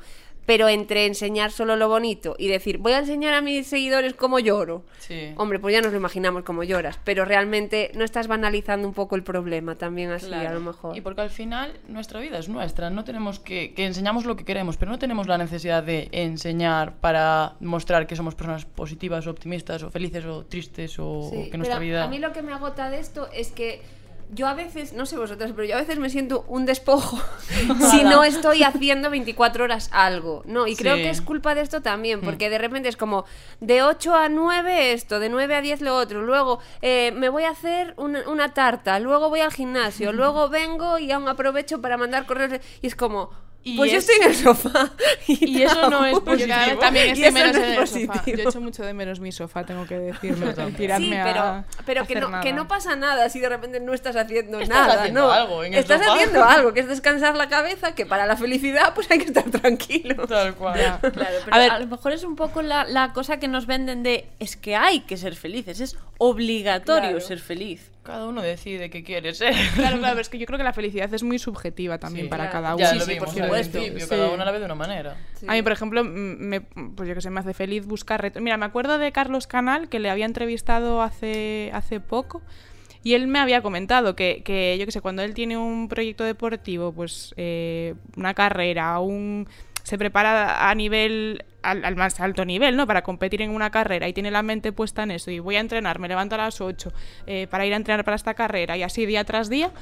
Pero 0.48 0.66
entre 0.66 1.04
enseñar 1.04 1.50
solo 1.50 1.76
lo 1.76 1.90
bonito 1.90 2.34
y 2.38 2.48
decir, 2.48 2.78
voy 2.78 2.92
a 2.92 3.00
enseñar 3.00 3.34
a 3.34 3.42
mis 3.42 3.66
seguidores 3.66 4.14
cómo 4.14 4.38
lloro. 4.38 4.82
Sí. 4.98 5.34
Hombre, 5.36 5.58
pues 5.58 5.74
ya 5.74 5.82
nos 5.82 5.92
lo 5.92 5.98
imaginamos 5.98 6.42
cómo 6.42 6.64
lloras, 6.64 6.98
pero 7.04 7.26
realmente 7.26 7.90
no 7.94 8.02
estás 8.02 8.28
banalizando 8.28 8.88
un 8.88 8.94
poco 8.94 9.14
el 9.14 9.22
problema 9.22 9.74
también 9.74 10.10
así, 10.10 10.32
a 10.32 10.50
lo 10.50 10.60
mejor. 10.60 10.96
Y 10.96 11.02
porque 11.02 11.20
al 11.20 11.28
final 11.28 11.74
nuestra 11.86 12.18
vida 12.20 12.38
es 12.38 12.48
nuestra, 12.48 12.88
no 12.88 13.04
tenemos 13.04 13.40
que, 13.40 13.74
que 13.74 13.84
enseñamos 13.84 14.24
lo 14.24 14.36
que 14.36 14.46
queremos, 14.46 14.78
pero 14.78 14.90
no 14.90 14.98
tenemos 14.98 15.26
la 15.26 15.36
necesidad 15.36 15.82
de 15.82 16.08
enseñar 16.12 16.94
para 16.94 17.56
mostrar 17.60 18.06
que 18.06 18.16
somos 18.16 18.34
personas 18.34 18.64
positivas, 18.64 19.26
o 19.26 19.30
optimistas, 19.30 19.82
o 19.82 19.90
felices, 19.90 20.24
o 20.24 20.46
tristes, 20.46 20.98
o 20.98 21.28
Sí, 21.30 21.50
que 21.50 21.58
nuestra 21.58 21.78
vida... 21.78 22.04
A 22.04 22.08
mí 22.08 22.18
lo 22.20 22.32
que 22.32 22.40
me 22.40 22.54
agota 22.54 22.88
de 22.88 23.00
esto 23.00 23.28
es 23.34 23.50
que 23.50 23.82
yo 24.30 24.46
a 24.46 24.54
veces, 24.54 24.92
no 24.92 25.06
sé 25.06 25.16
vosotras, 25.16 25.52
pero 25.54 25.64
yo 25.66 25.76
a 25.76 25.80
veces 25.80 25.98
me 25.98 26.10
siento 26.10 26.44
un 26.48 26.66
despojo 26.66 27.18
si 27.90 28.04
no 28.04 28.24
estoy 28.24 28.62
haciendo 28.62 29.10
24 29.10 29.64
horas 29.64 29.88
algo. 29.92 30.42
No, 30.46 30.66
y 30.66 30.76
creo 30.76 30.96
Sí. 30.96 31.02
que 31.02 31.10
es 31.10 31.20
culpa 31.22 31.54
de 31.54 31.62
esto 31.62 31.80
también, 31.82 32.20
porque 32.20 32.50
de 32.50 32.58
repente 32.58 32.88
es 32.88 32.96
como 32.96 33.24
de 33.60 33.82
8 33.82 34.14
a 34.14 34.28
9 34.28 34.92
esto, 34.92 35.18
de 35.20 35.28
9 35.28 35.54
a 35.54 35.60
10 35.60 35.80
lo 35.80 35.96
otro, 35.96 36.22
luego 36.22 36.58
eh, 36.82 37.12
me 37.16 37.28
voy 37.28 37.44
a 37.44 37.50
hacer 37.50 37.94
una, 37.96 38.28
una 38.28 38.52
tarta, 38.54 38.98
luego 39.00 39.28
voy 39.28 39.40
al 39.40 39.52
gimnasio, 39.52 40.12
luego 40.18 40.48
vengo 40.48 40.98
y 40.98 41.10
aún 41.12 41.28
aprovecho 41.28 41.80
para 41.80 41.96
mandar 41.96 42.26
correos. 42.26 42.60
Y 42.82 42.86
es 42.86 42.94
como, 42.96 43.30
Y 43.64 43.76
pues 43.76 43.90
yo 43.92 43.98
es- 43.98 44.08
estoy 44.08 44.24
en 44.24 44.30
el 44.30 44.36
sofá. 44.36 44.90
Y 45.26 45.62
eso 45.62 45.90
no 45.90 46.04
es 46.06 46.18
positivo. 46.20 46.56
Yo 46.70 46.78
también 46.78 47.08
estoy 47.08 47.24
eso 47.24 47.32
menos 47.34 47.52
no 47.56 47.58
en 47.58 47.64
es 47.64 47.78
el 47.78 47.86
sofá. 48.06 48.12
positivo. 48.14 48.36
Yo 48.42 48.48
echo 48.48 48.60
mucho 48.62 48.82
de 48.84 48.94
menos 48.94 49.20
mi 49.20 49.30
sofá, 49.32 49.66
tengo 49.66 49.84
que 49.86 49.98
decirlo. 49.98 50.54
Tirarme 50.76 51.06
Sí, 51.08 51.14
a- 51.16 51.24
pero, 51.24 51.64
pero 51.84 52.06
que, 52.06 52.14
hacer 52.18 52.30
no, 52.30 52.40
que 52.40 52.52
no 52.54 52.66
pasa 52.68 52.96
nada 52.96 53.28
si 53.28 53.40
de 53.40 53.48
repente 53.48 53.80
no 53.80 53.92
estás 53.92 54.16
haciendo 54.16 54.60
Estás 54.60 54.78
nada, 54.86 55.00
haciendo 55.00 55.20
¿no? 55.26 55.32
algo 55.32 55.64
en 55.64 55.74
el 55.74 55.80
estás 55.80 56.00
sofá. 56.00 56.14
haciendo 56.14 56.44
algo, 56.44 56.72
que 56.72 56.80
es 56.80 56.88
descansar 56.88 57.36
la 57.36 57.48
cabeza, 57.48 57.94
que 57.94 58.06
para 58.06 58.26
la 58.26 58.36
felicidad 58.36 58.94
pues 58.94 59.10
hay 59.10 59.18
que 59.18 59.24
estar 59.26 59.44
tranquilo. 59.50 60.26
Tal 60.26 60.54
cual. 60.54 60.78
Ya. 60.80 60.98
Claro, 61.00 61.36
pero 61.44 61.56
A 61.72 61.78
lo 61.78 61.86
mejor 61.88 62.12
es 62.12 62.24
un 62.24 62.36
poco 62.36 62.62
la, 62.62 62.84
la 62.84 63.12
cosa 63.12 63.38
que 63.38 63.48
nos 63.48 63.66
venden 63.66 64.02
de 64.02 64.28
es 64.38 64.56
que 64.56 64.76
hay 64.76 65.00
que 65.00 65.16
ser 65.18 65.34
felices, 65.36 65.80
es 65.80 65.96
obligatorio 66.18 67.10
Claro. 67.10 67.20
ser 67.20 67.38
feliz. 67.40 67.90
Cada 68.08 68.26
uno 68.26 68.40
decide 68.40 68.88
qué 68.88 69.04
quiere 69.04 69.34
ser. 69.34 69.52
Claro, 69.74 69.98
claro, 69.98 70.12
pero 70.14 70.20
es 70.22 70.28
que 70.30 70.38
yo 70.38 70.46
creo 70.46 70.56
que 70.56 70.64
la 70.64 70.72
felicidad 70.72 71.12
es 71.12 71.22
muy 71.22 71.38
subjetiva 71.38 71.98
también 71.98 72.24
Sí. 72.24 72.30
para 72.30 72.48
Claro. 72.50 72.62
cada 72.64 72.74
uno. 72.74 72.82
ya 72.82 72.90
Sí, 72.92 72.98
lo 72.98 73.04
sí, 73.04 73.12
vimos 73.12 73.24
por 73.34 73.42
supuesto. 73.44 73.78
cada 74.08 74.30
una 74.30 74.44
la 74.46 74.50
ve 74.50 74.58
de 74.60 74.64
una 74.64 74.74
manera. 74.74 75.16
A 75.46 75.52
mí, 75.52 75.60
por 75.60 75.72
ejemplo, 75.72 76.02
me, 76.04 76.62
pues 76.62 77.06
yo 77.06 77.14
que 77.14 77.20
sé, 77.20 77.28
me 77.28 77.40
hace 77.40 77.52
feliz 77.52 77.84
buscar 77.84 78.22
retos. 78.22 78.40
Mira, 78.40 78.56
me 78.56 78.64
acuerdo 78.64 78.96
de 78.96 79.12
Carlos 79.12 79.46
Canal, 79.46 79.90
que 79.90 79.98
le 79.98 80.08
había 80.08 80.24
entrevistado 80.24 81.02
hace, 81.02 81.70
hace 81.74 82.00
poco, 82.00 82.40
y 83.04 83.12
él 83.12 83.28
me 83.28 83.38
había 83.40 83.60
comentado 83.60 84.16
que, 84.16 84.42
que, 84.42 84.76
yo 84.78 84.86
que 84.86 84.92
sé, 84.92 85.02
cuando 85.02 85.20
él 85.22 85.34
tiene 85.34 85.58
un 85.58 85.88
proyecto 85.88 86.24
deportivo, 86.24 86.92
pues 86.92 87.34
eh, 87.36 87.94
una 88.16 88.32
carrera, 88.32 88.98
un 89.00 89.46
se 89.88 89.96
prepara 89.96 90.68
a 90.68 90.74
nivel 90.74 91.46
al, 91.62 91.96
más 91.96 92.20
alto 92.20 92.44
nivel, 92.44 92.76
¿no? 92.76 92.86
Para 92.86 93.02
competir 93.02 93.40
en 93.40 93.50
una 93.50 93.70
carrera 93.70 94.06
y 94.06 94.12
tiene 94.12 94.30
la 94.30 94.42
mente 94.42 94.70
puesta 94.70 95.02
en 95.02 95.12
eso 95.12 95.30
y 95.30 95.38
voy 95.38 95.56
a 95.56 95.60
entrenar, 95.60 95.98
me 95.98 96.08
levanto 96.08 96.34
a 96.34 96.38
las 96.38 96.60
8 96.60 96.92
eh, 97.26 97.46
para 97.50 97.64
ir 97.64 97.72
a 97.72 97.76
entrenar 97.76 98.04
para 98.04 98.14
esta 98.14 98.34
carrera 98.34 98.76
y 98.76 98.82
así 98.82 99.06
día 99.06 99.24
tras 99.24 99.48
día. 99.48 99.72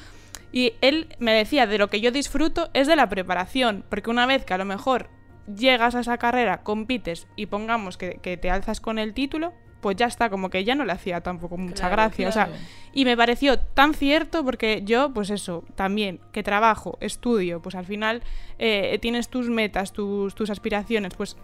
Y 0.53 0.75
él 0.81 1.09
me 1.19 1.33
decía, 1.33 1.67
de 1.67 1.77
lo 1.77 1.89
que 1.89 2.01
yo 2.01 2.13
disfruto 2.13 2.71
es 2.73 2.87
de 2.87 2.95
la 2.95 3.09
preparación, 3.09 3.85
porque 3.89 4.11
una 4.11 4.27
vez 4.27 4.45
que 4.45 4.55
a 4.55 4.59
lo 4.59 4.65
mejor 4.65 5.11
llegas 5.53 5.97
a 5.97 6.01
esa 6.01 6.19
carrera, 6.19 6.63
compites 6.63 7.27
y 7.35 7.47
pongamos 7.47 7.99
que 7.99 8.39
te 8.41 8.51
alzas 8.51 8.81
con 8.81 9.01
el 9.01 9.13
título, 9.13 9.55
pues 9.81 9.97
ya 9.97 10.07
está, 10.07 10.31
como 10.31 10.51
que 10.51 10.65
ya 10.65 10.75
no 10.75 10.85
le 10.85 10.93
hacía 10.93 11.21
tampoco 11.21 11.57
mucha 11.57 11.89
Claro, 11.89 11.97
gracia. 11.97 12.29
O 12.29 12.33
sea, 12.33 12.49
y 12.93 13.05
me 13.05 13.17
pareció 13.17 13.59
tan 13.59 13.95
cierto 13.95 14.45
porque 14.45 14.83
yo, 14.85 15.13
pues 15.13 15.31
eso, 15.31 15.65
también, 15.75 16.21
que 16.33 16.43
trabajo, 16.43 16.99
estudio, 17.01 17.61
pues 17.61 17.75
al 17.75 17.85
final 17.85 18.23
eh, 18.59 18.99
tienes 19.01 19.29
tus 19.29 19.49
metas, 19.49 19.93
tus, 19.93 20.35
tus 20.35 20.51
aspiraciones, 20.51 21.15
pues 21.15 21.37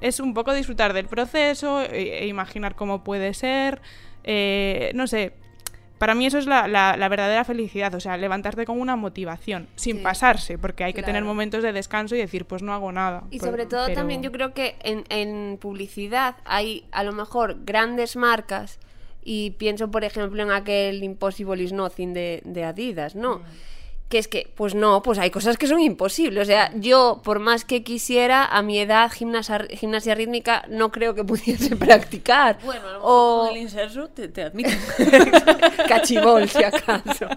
es 0.00 0.20
un 0.20 0.34
poco 0.34 0.52
disfrutar 0.54 0.92
del 0.92 1.06
proceso 1.06 1.82
e, 1.82 2.24
e 2.24 2.26
imaginar 2.26 2.74
cómo 2.74 3.04
puede 3.04 3.34
ser, 3.34 3.80
eh, 4.24 4.92
no 4.94 5.06
sé. 5.06 5.32
Para 5.98 6.14
mí 6.14 6.26
eso 6.26 6.38
es 6.38 6.46
la, 6.46 6.68
la- 6.68 6.96
la 6.96 7.08
verdadera 7.08 7.44
felicidad, 7.44 7.92
o 7.94 8.00
sea, 8.00 8.16
levantarte 8.16 8.64
con 8.64 8.80
una 8.80 8.94
motivación, 8.96 9.66
sin 9.76 9.96
Sí. 9.96 10.02
pasarse, 10.02 10.56
porque 10.56 10.84
hay 10.84 10.92
que 10.92 11.02
tener 11.02 11.24
momentos 11.24 11.62
de 11.62 11.72
descanso 11.72 12.14
y 12.14 12.18
decir, 12.18 12.44
pues 12.44 12.62
no 12.62 12.72
hago 12.72 12.92
nada. 12.92 13.24
Y 13.30 13.40
sobre 13.40 13.66
todo 13.66 13.86
pero- 13.86 13.96
también 13.96 14.22
yo 14.22 14.30
creo 14.32 14.54
que 14.54 14.76
en, 14.82 15.04
en 15.08 15.58
publicidad 15.60 16.36
hay 16.44 16.84
a 16.92 17.02
lo 17.02 17.12
mejor 17.12 17.56
grandes 17.64 18.14
marcas 18.16 18.78
y 19.24 19.50
pienso 19.52 19.90
por 19.90 20.04
ejemplo 20.04 20.42
en 20.42 20.50
aquel 20.52 21.02
Impossible 21.02 21.62
is 21.62 21.72
Nothing 21.72 22.14
de, 22.14 22.42
de 22.44 22.64
Adidas, 22.64 23.14
¿no? 23.16 23.42
Que 24.08 24.16
es 24.18 24.26
que, 24.26 24.50
pues 24.56 24.74
no, 24.74 25.02
pues 25.02 25.18
hay 25.18 25.30
cosas 25.30 25.58
que 25.58 25.66
son 25.66 25.80
imposibles. 25.80 26.42
O 26.42 26.46
sea, 26.46 26.72
yo, 26.74 27.20
por 27.22 27.40
más 27.40 27.66
que 27.66 27.82
quisiera, 27.82 28.46
a 28.46 28.62
mi 28.62 28.78
edad, 28.78 29.10
gimnasia, 29.10 29.66
gimnasia 29.70 30.14
rítmica 30.14 30.64
no 30.70 30.90
creo 30.90 31.14
que 31.14 31.24
pudiese 31.24 31.76
practicar. 31.76 32.58
Bueno, 32.64 32.88
a 32.88 32.92
lo 32.92 32.98
mejor 33.00 33.10
o 33.12 33.46
con 33.48 33.56
el 33.56 33.62
inserso 33.62 34.08
te, 34.08 34.28
te 34.28 34.42
admito. 34.44 34.70
cachibol, 35.88 36.48
si 36.48 36.62
acaso. 36.64 37.26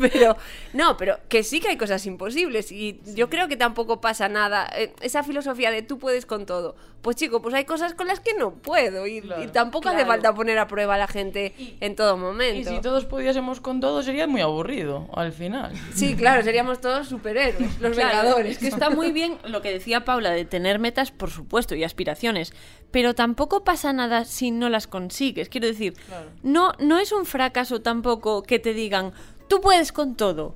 Pero, 0.00 0.36
no, 0.72 0.96
pero 0.96 1.18
que 1.28 1.44
sí 1.44 1.60
que 1.60 1.68
hay 1.68 1.76
cosas 1.76 2.04
imposibles 2.06 2.72
y 2.72 3.00
yo 3.14 3.30
creo 3.30 3.46
que 3.46 3.56
tampoco 3.56 4.00
pasa 4.00 4.28
nada. 4.28 4.68
Eh, 4.74 4.92
Esa 5.00 5.22
filosofía 5.22 5.70
de 5.70 5.82
tú 5.82 5.98
puedes 5.98 6.26
con 6.26 6.46
todo. 6.46 6.74
Pues 7.00 7.14
chico, 7.16 7.40
pues 7.40 7.54
hay 7.54 7.64
cosas 7.64 7.94
con 7.94 8.08
las 8.08 8.18
que 8.18 8.34
no 8.34 8.54
puedo 8.54 9.06
y, 9.06 9.20
Claro. 9.20 9.42
y 9.44 9.46
tampoco 9.48 9.88
hace 9.90 10.04
falta 10.04 10.34
poner 10.34 10.58
a 10.58 10.66
prueba 10.66 10.94
a 10.96 10.98
la 10.98 11.06
gente 11.06 11.54
en 11.80 11.94
todo 11.94 12.16
Y 12.16 12.18
momento. 12.18 12.70
si 12.70 12.80
todos 12.80 13.04
pudiésemos 13.04 13.60
con 13.60 13.78
todo, 13.80 14.02
sería 14.02 14.26
muy 14.26 14.40
aburrido 14.40 15.08
al 15.14 15.30
final. 15.32 15.72
Sí, 15.94 16.14
claro, 16.16 16.42
seríamos 16.42 16.80
todos 16.80 17.08
superhéroes, 17.08 17.80
los 17.80 17.92
Claro, 17.92 18.16
vengadores. 18.18 18.52
Es 18.52 18.58
que 18.58 18.68
está 18.68 18.90
muy 18.90 19.12
bien 19.12 19.36
lo 19.46 19.60
que 19.62 19.70
decía 19.72 20.04
Paula 20.04 20.30
de 20.30 20.44
tener 20.44 20.78
metas, 20.78 21.10
por 21.10 21.30
supuesto, 21.30 21.74
y 21.74 21.84
aspiraciones, 21.84 22.52
pero 22.90 23.14
tampoco 23.14 23.64
pasa 23.64 23.92
nada 23.92 24.24
si 24.24 24.50
no 24.50 24.68
las 24.68 24.86
consigues. 24.86 25.48
Quiero 25.48 25.66
decir, 25.66 25.94
Claro. 26.06 26.30
no, 26.42 26.72
no 26.78 26.98
es 26.98 27.12
un 27.12 27.26
fracaso 27.26 27.82
tampoco 27.82 28.42
que 28.42 28.58
te 28.58 28.72
digan, 28.74 29.12
tú 29.48 29.60
puedes 29.60 29.92
con 29.92 30.14
todo. 30.16 30.54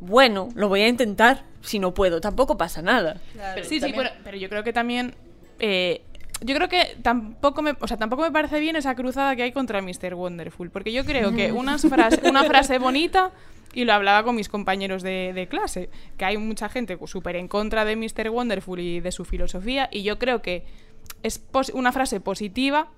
Bueno, 0.00 0.48
lo 0.54 0.68
voy 0.68 0.82
a 0.82 0.88
intentar. 0.88 1.44
Si 1.60 1.80
no 1.80 1.92
puedo, 1.92 2.20
tampoco 2.20 2.56
pasa 2.56 2.82
nada. 2.82 3.20
Pero 3.54 3.66
sí, 3.68 3.80
sí, 3.80 3.92
pero, 3.94 4.10
pero 4.22 4.36
yo 4.36 4.48
creo 4.48 4.62
que 4.62 4.72
también 4.72 5.16
eh, 5.58 6.02
yo 6.40 6.54
creo 6.54 6.68
que 6.68 6.96
tampoco 7.02 7.62
me, 7.62 7.74
o 7.80 7.86
sea, 7.88 7.96
tampoco 7.96 8.22
me 8.22 8.30
parece 8.30 8.60
bien 8.60 8.76
esa 8.76 8.94
cruzada 8.94 9.34
que 9.36 9.42
hay 9.42 9.52
contra 9.52 9.82
Mr. 9.82 10.14
Wonderful, 10.14 10.70
porque 10.70 10.92
yo 10.92 11.04
creo 11.04 11.34
que 11.34 11.50
unas 11.52 11.84
frase- 11.84 12.28
una 12.28 12.44
frase 12.50 12.78
bonita, 12.78 13.32
y 13.74 13.84
lo 13.84 13.92
hablaba 13.92 14.22
con 14.24 14.34
mis 14.36 14.48
compañeros 14.48 15.02
de, 15.02 15.32
de 15.34 15.46
clase, 15.46 15.90
que 16.16 16.24
hay 16.24 16.38
mucha 16.38 16.68
gente 16.68 16.98
súper 17.06 17.36
en 17.36 17.48
contra 17.48 17.84
de 17.84 17.96
Mr. 17.96 18.30
Wonderful 18.30 18.80
y 18.80 19.00
de 19.00 19.12
su 19.12 19.24
filosofía, 19.24 19.88
y 19.92 20.02
yo 20.02 20.18
creo 20.18 20.40
que 20.42 20.64
es 21.22 21.42
una 21.74 21.92
frase 21.92 22.20
positiva 22.20 22.88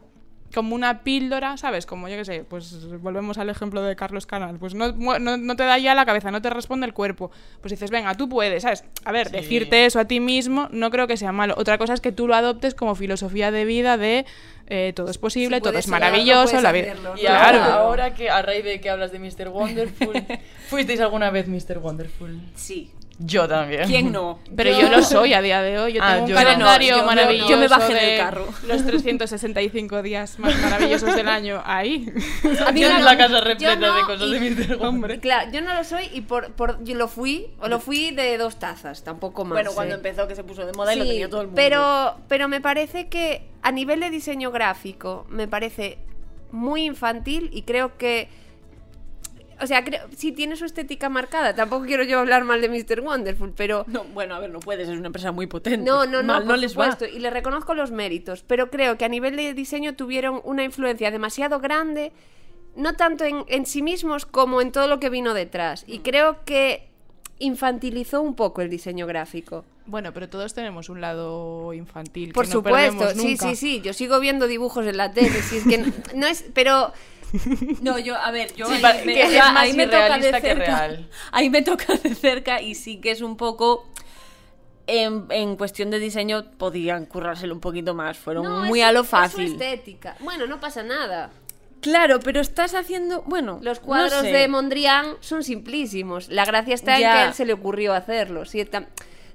como 0.54 0.74
una 0.74 1.02
píldora, 1.02 1.56
¿sabes? 1.56 1.86
Como 1.86 2.08
yo 2.08 2.16
qué 2.16 2.24
sé, 2.24 2.44
pues 2.48 2.86
volvemos 3.00 3.38
al 3.38 3.50
ejemplo 3.50 3.82
de 3.82 3.94
Carlos 3.96 4.26
Canal. 4.26 4.58
Pues 4.58 4.74
no, 4.74 4.92
no, 4.92 5.36
no 5.36 5.56
te 5.56 5.62
da 5.62 5.78
ya 5.78 5.94
la 5.94 6.04
cabeza, 6.04 6.30
no 6.30 6.42
te 6.42 6.50
responde 6.50 6.86
el 6.86 6.92
cuerpo. 6.92 7.30
Pues 7.60 7.70
dices, 7.70 7.90
venga, 7.90 8.14
tú 8.16 8.28
puedes, 8.28 8.62
¿sabes? 8.62 8.84
A 9.04 9.12
ver, 9.12 9.28
Sí. 9.28 9.36
decirte 9.36 9.86
eso 9.86 10.00
a 10.00 10.06
ti 10.06 10.18
mismo 10.20 10.68
no 10.72 10.90
creo 10.90 11.06
que 11.06 11.16
sea 11.16 11.32
malo. 11.32 11.54
Otra 11.56 11.78
cosa 11.78 11.94
es 11.94 12.00
que 12.00 12.12
tú 12.12 12.26
lo 12.26 12.34
adoptes 12.34 12.74
como 12.74 12.94
filosofía 12.94 13.50
de 13.50 13.64
vida 13.64 13.96
de 13.96 14.26
eh, 14.72 14.92
todo 14.94 15.10
es 15.10 15.18
posible, 15.18 15.56
Si 15.56 15.62
todo 15.62 15.78
es 15.78 15.88
maravilloso, 15.88 16.44
puedes 16.50 16.62
la 16.62 16.70
vida. 16.72 16.92
hacerlo, 16.92 17.14
Y 17.16 17.20
Claro. 17.22 17.62
ahora 17.64 18.14
que 18.14 18.30
a 18.30 18.40
raíz 18.42 18.64
de 18.64 18.80
que 18.80 18.88
hablas 18.90 19.10
de 19.10 19.18
Mr. 19.18 19.48
Wonderful, 19.48 20.12
¿fuisteis 20.68 21.00
alguna 21.00 21.30
vez 21.30 21.48
Mr. 21.48 21.78
Wonderful? 21.78 22.40
Sí. 22.54 22.92
Yo 23.22 23.46
también. 23.46 23.84
¿Quién 23.86 24.12
no? 24.12 24.38
Pero 24.56 24.70
yo 24.80 24.88
lo 24.88 25.02
soy 25.02 25.34
a 25.34 25.42
día 25.42 25.60
de 25.60 25.78
hoy. 25.78 25.92
Yo 25.92 26.00
Ah, 26.02 26.12
tengo 26.14 26.22
un 26.24 26.28
yo 26.30 26.34
no. 26.36 26.42
calendario 26.42 26.88
Yo 26.88 26.94
no, 26.96 27.00
yo- 27.02 27.06
maravilloso. 27.06 27.50
yo 27.50 27.56
me 27.58 27.68
bajé 27.68 27.92
del 27.94 28.10
de 28.12 28.16
carro. 28.16 28.46
Los 28.66 28.86
365 28.86 30.02
días 30.02 30.38
más 30.38 30.58
maravillosos 30.62 31.14
del 31.14 31.28
año 31.28 31.62
ahí. 31.66 32.10
A 32.66 32.72
mí 32.72 32.80
Tienes 32.80 32.98
no- 33.00 33.04
la 33.04 33.18
casa 33.18 33.34
yo 33.38 33.44
repleta 33.44 33.76
no, 33.76 33.94
de 33.94 34.02
cosas 34.04 34.28
y- 34.28 34.38
de 34.38 34.50
Mr. 34.50 34.76
Wonderful. 34.78 35.20
Claro, 35.20 35.50
yo 35.52 35.60
no 35.60 35.74
lo 35.74 35.84
soy 35.84 36.08
y 36.14 36.22
por, 36.22 36.52
por 36.52 36.82
yo 36.82 36.94
lo 36.94 37.08
fui, 37.08 37.48
o 37.60 37.68
lo 37.68 37.78
fui 37.78 38.10
de 38.12 38.38
dos 38.38 38.58
tazas, 38.58 39.04
tampoco 39.04 39.44
más. 39.44 39.52
Bueno, 39.52 39.72
cuando 39.74 39.94
¿eh? 39.94 39.98
empezó 39.98 40.26
que 40.26 40.34
se 40.34 40.42
puso 40.42 40.64
de 40.64 40.72
moda 40.72 40.94
y 40.94 40.98
lo 40.98 41.04
tenía 41.04 41.28
todo 41.28 41.42
el 41.42 41.46
mundo. 41.48 41.56
Pero, 41.60 42.16
pero 42.28 42.48
me 42.48 42.62
parece 42.62 43.08
que 43.08 43.42
a 43.62 43.70
nivel 43.70 44.00
de 44.00 44.08
diseño 44.08 44.50
gráfico 44.50 45.26
me 45.28 45.46
parece 45.46 45.98
muy 46.52 46.84
infantil 46.84 47.50
y 47.52 47.62
creo 47.62 47.98
que. 47.98 48.28
O 49.62 49.66
sea, 49.66 49.84
creo, 49.84 50.00
sí 50.16 50.32
tiene 50.32 50.56
su 50.56 50.64
estética 50.64 51.08
marcada. 51.08 51.54
Tampoco 51.54 51.84
quiero 51.86 52.02
yo 52.02 52.18
hablar 52.18 52.44
mal 52.44 52.60
de 52.60 52.68
Mr. 52.68 53.00
Wonderful, 53.00 53.52
pero. 53.56 53.84
No, 53.86 54.04
bueno, 54.04 54.34
a 54.34 54.38
ver, 54.38 54.50
no 54.50 54.60
puedes, 54.60 54.88
es 54.88 54.96
una 54.96 55.08
empresa 55.08 55.32
muy 55.32 55.46
potente. 55.46 55.78
No, 55.78 56.06
no, 56.06 56.22
no, 56.22 56.34
Mal 56.34 56.44
por 56.44 56.58
les 56.58 56.78
va. 56.78 56.92
supuesto, 56.92 57.06
y 57.06 57.20
le 57.20 57.30
reconozco 57.30 57.74
los 57.74 57.90
méritos, 57.90 58.42
pero 58.46 58.70
creo 58.70 58.96
que 58.96 59.04
a 59.04 59.08
nivel 59.08 59.36
de 59.36 59.54
diseño 59.54 59.94
tuvieron 59.94 60.40
una 60.44 60.64
influencia 60.64 61.10
demasiado 61.10 61.60
grande, 61.60 62.12
no 62.76 62.94
tanto 62.94 63.24
en, 63.24 63.44
en 63.48 63.66
sí 63.66 63.82
mismos 63.82 64.26
como 64.26 64.60
en 64.60 64.72
todo 64.72 64.86
lo 64.88 65.00
que 65.00 65.10
vino 65.10 65.34
detrás. 65.34 65.84
Mm. 65.86 65.92
Y 65.92 65.98
creo 66.00 66.44
que 66.44 66.88
infantilizó 67.38 68.20
un 68.22 68.34
poco 68.34 68.62
el 68.62 68.70
diseño 68.70 69.06
gráfico. 69.06 69.64
Bueno, 69.86 70.12
pero 70.12 70.28
todos 70.28 70.54
tenemos 70.54 70.88
un 70.88 71.00
lado 71.00 71.72
infantil. 71.74 72.32
Por 72.32 72.44
que 72.44 72.50
no 72.50 72.52
supuesto, 72.52 73.10
sí, 73.10 73.36
sí, 73.36 73.56
sí, 73.56 73.80
yo 73.80 73.92
sigo 73.92 74.20
viendo 74.20 74.46
dibujos 74.46 74.86
en 74.86 74.96
la 74.96 75.10
tele, 75.12 75.42
si 75.42 75.56
es 75.56 75.64
que 75.64 75.78
no, 75.78 75.92
no 76.14 76.26
es, 76.28 76.44
pero 76.54 76.92
No, 77.82 77.98
yo, 77.98 78.16
a 78.16 78.30
ver, 78.30 78.54
yo 78.54 78.66
Sí, 78.66 78.84
ahí, 78.84 79.04
me, 79.06 79.22
es 79.22 79.32
yo 79.32 79.40
ahí 79.42 79.72
me 79.74 79.86
toca 79.86 79.98
de 79.98 80.04
irrealista 80.06 80.40
que 80.40 80.48
cerca. 80.48 80.64
real. 80.88 81.08
Ahí 81.32 81.50
me 81.50 81.62
toca 81.62 81.94
de 81.94 82.14
cerca 82.14 82.60
y 82.60 82.74
sí 82.74 83.00
que 83.00 83.10
es 83.12 83.20
un 83.20 83.36
poco. 83.36 83.86
En, 84.86 85.26
en 85.30 85.54
cuestión 85.56 85.90
de 85.90 86.00
diseño 86.00 86.50
podían 86.58 87.06
currárselo 87.06 87.54
un 87.54 87.60
poquito 87.60 87.94
más, 87.94 88.18
fueron 88.18 88.42
no, 88.44 88.64
muy 88.64 88.80
es- 88.80 88.86
a 88.86 88.92
lo 88.92 89.00
es 89.02 89.06
su 89.06 89.10
fácil. 89.10 89.52
estética. 89.52 90.16
Bueno, 90.20 90.46
no 90.48 90.58
pasa 90.58 90.82
nada. 90.82 91.30
Claro, 91.80 92.18
pero 92.20 92.40
estás 92.40 92.74
haciendo, 92.74 93.22
bueno, 93.22 93.60
Los 93.62 93.80
no 93.80 93.86
cuadros 93.86 94.20
sé. 94.22 94.32
de 94.32 94.48
Mondrian 94.48 95.14
son 95.20 95.44
simplísimos. 95.44 96.28
La 96.28 96.44
gracia 96.44 96.74
está 96.74 96.94
en 96.96 97.00
que 97.02 97.06
a 97.06 97.26
él 97.28 97.34
se 97.34 97.44
le 97.46 97.52
ocurrió 97.52 97.94
hacerlo. 97.94 98.44
Sí, 98.46 98.58
tam- 98.64 98.86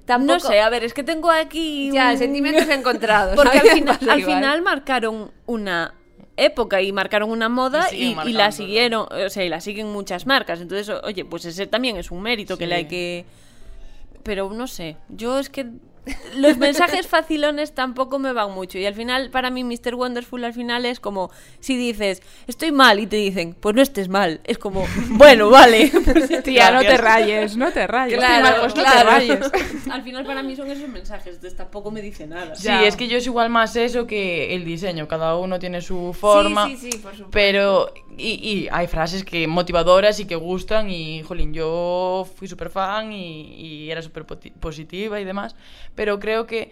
tampoco... 0.04 0.34
No 0.34 0.40
sé, 0.40 0.60
a 0.60 0.68
ver, 0.68 0.84
es 0.84 0.92
que 0.92 1.02
tengo 1.02 1.30
aquí. 1.30 1.90
Ya, 1.90 2.10
un- 2.12 2.18
sentimientos 2.18 2.68
encontrados. 2.68 3.34
Porque 3.36 3.58
al 3.58 3.68
final, 3.70 3.98
al 4.10 4.22
final 4.24 4.62
marcaron 4.62 5.32
una 5.46 5.94
época 6.36 6.82
y 6.82 6.92
marcaron 6.92 7.30
una 7.30 7.48
moda 7.48 7.88
Y 7.92 7.96
y, 7.96 8.08
siguen 8.08 8.28
y 8.28 8.32
la 8.32 8.52
siguieron, 8.52 9.08
o 9.10 9.28
sea, 9.30 9.44
y 9.44 9.48
la 9.48 9.60
siguen 9.60 9.92
muchas 9.92 10.26
marcas. 10.26 10.60
Entonces, 10.60 10.94
oye, 11.02 11.24
pues 11.24 11.44
ese 11.44 11.66
también 11.66 11.96
es 11.96 12.10
un 12.10 12.22
mérito 12.22 12.56
que 12.58 12.66
le 12.66 12.74
hay 12.74 12.84
que. 12.86 13.24
Pero 14.22 14.50
no 14.50 14.66
sé, 14.66 14.96
yo 15.08 15.38
es 15.38 15.48
que 15.48 15.66
los 16.36 16.56
mensajes 16.58 17.06
facilones 17.06 17.74
tampoco 17.74 18.18
me 18.18 18.32
van 18.32 18.52
mucho. 18.52 18.78
Y 18.78 18.86
al 18.86 18.94
final, 18.94 19.30
para 19.30 19.50
mí, 19.50 19.64
Mr. 19.64 19.94
Wonderful 19.94 20.44
al 20.44 20.52
final 20.52 20.84
es 20.86 21.00
como 21.00 21.30
si 21.60 21.76
dices, 21.76 22.22
estoy 22.46 22.72
mal, 22.72 23.00
y 23.00 23.06
te 23.06 23.16
dicen, 23.16 23.54
pues 23.58 23.74
no 23.74 23.82
estés 23.82 24.08
mal. 24.08 24.40
Es 24.44 24.58
como, 24.58 24.84
bueno, 25.10 25.50
vale. 25.50 25.90
Tía, 26.44 26.70
no 26.70 26.80
te 26.80 26.96
rayes, 26.96 27.56
no 27.56 27.72
te 27.72 27.86
rayes. 27.86 28.18
Claro, 28.18 28.46
Estoy 28.46 28.52
mal, 28.52 28.60
pues 28.60 28.76
no 28.76 28.92
te 28.92 29.04
rayes. 29.04 29.86
al 29.90 30.02
final, 30.02 30.24
para 30.26 30.42
mí 30.42 30.54
son 30.56 30.70
esos 30.70 30.88
mensajes, 30.88 31.34
entonces 31.34 31.56
tampoco 31.56 31.90
me 31.90 32.00
dice 32.02 32.26
nada. 32.26 32.54
Sí, 32.54 32.64
Ya. 32.64 32.84
es 32.84 32.96
que 32.96 33.08
yo 33.08 33.18
es 33.18 33.26
igual 33.26 33.50
más 33.50 33.74
eso 33.76 34.06
que 34.06 34.54
el 34.54 34.64
diseño. 34.64 35.08
Cada 35.08 35.36
uno 35.36 35.58
tiene 35.58 35.80
su 35.80 36.12
forma. 36.12 36.66
Sí, 36.68 36.76
sí, 36.76 36.92
sí, 36.92 36.98
por 36.98 37.12
supuesto. 37.12 37.30
Pero, 37.32 37.92
y, 38.16 38.34
y 38.34 38.68
hay 38.70 38.86
frases 38.86 39.24
que 39.24 39.46
motivadoras 39.46 40.20
y 40.20 40.26
que 40.26 40.36
gustan. 40.36 40.90
Y, 40.90 41.22
jolín, 41.22 41.52
yo 41.52 42.28
fui 42.36 42.46
súper 42.48 42.70
fan 42.70 43.12
y, 43.12 43.54
y 43.54 43.90
era 43.90 44.02
súper 44.02 44.24
positiva 44.24 45.20
y 45.20 45.24
demás. 45.24 45.56
Pero 45.96 46.20
creo 46.20 46.46
que 46.46 46.70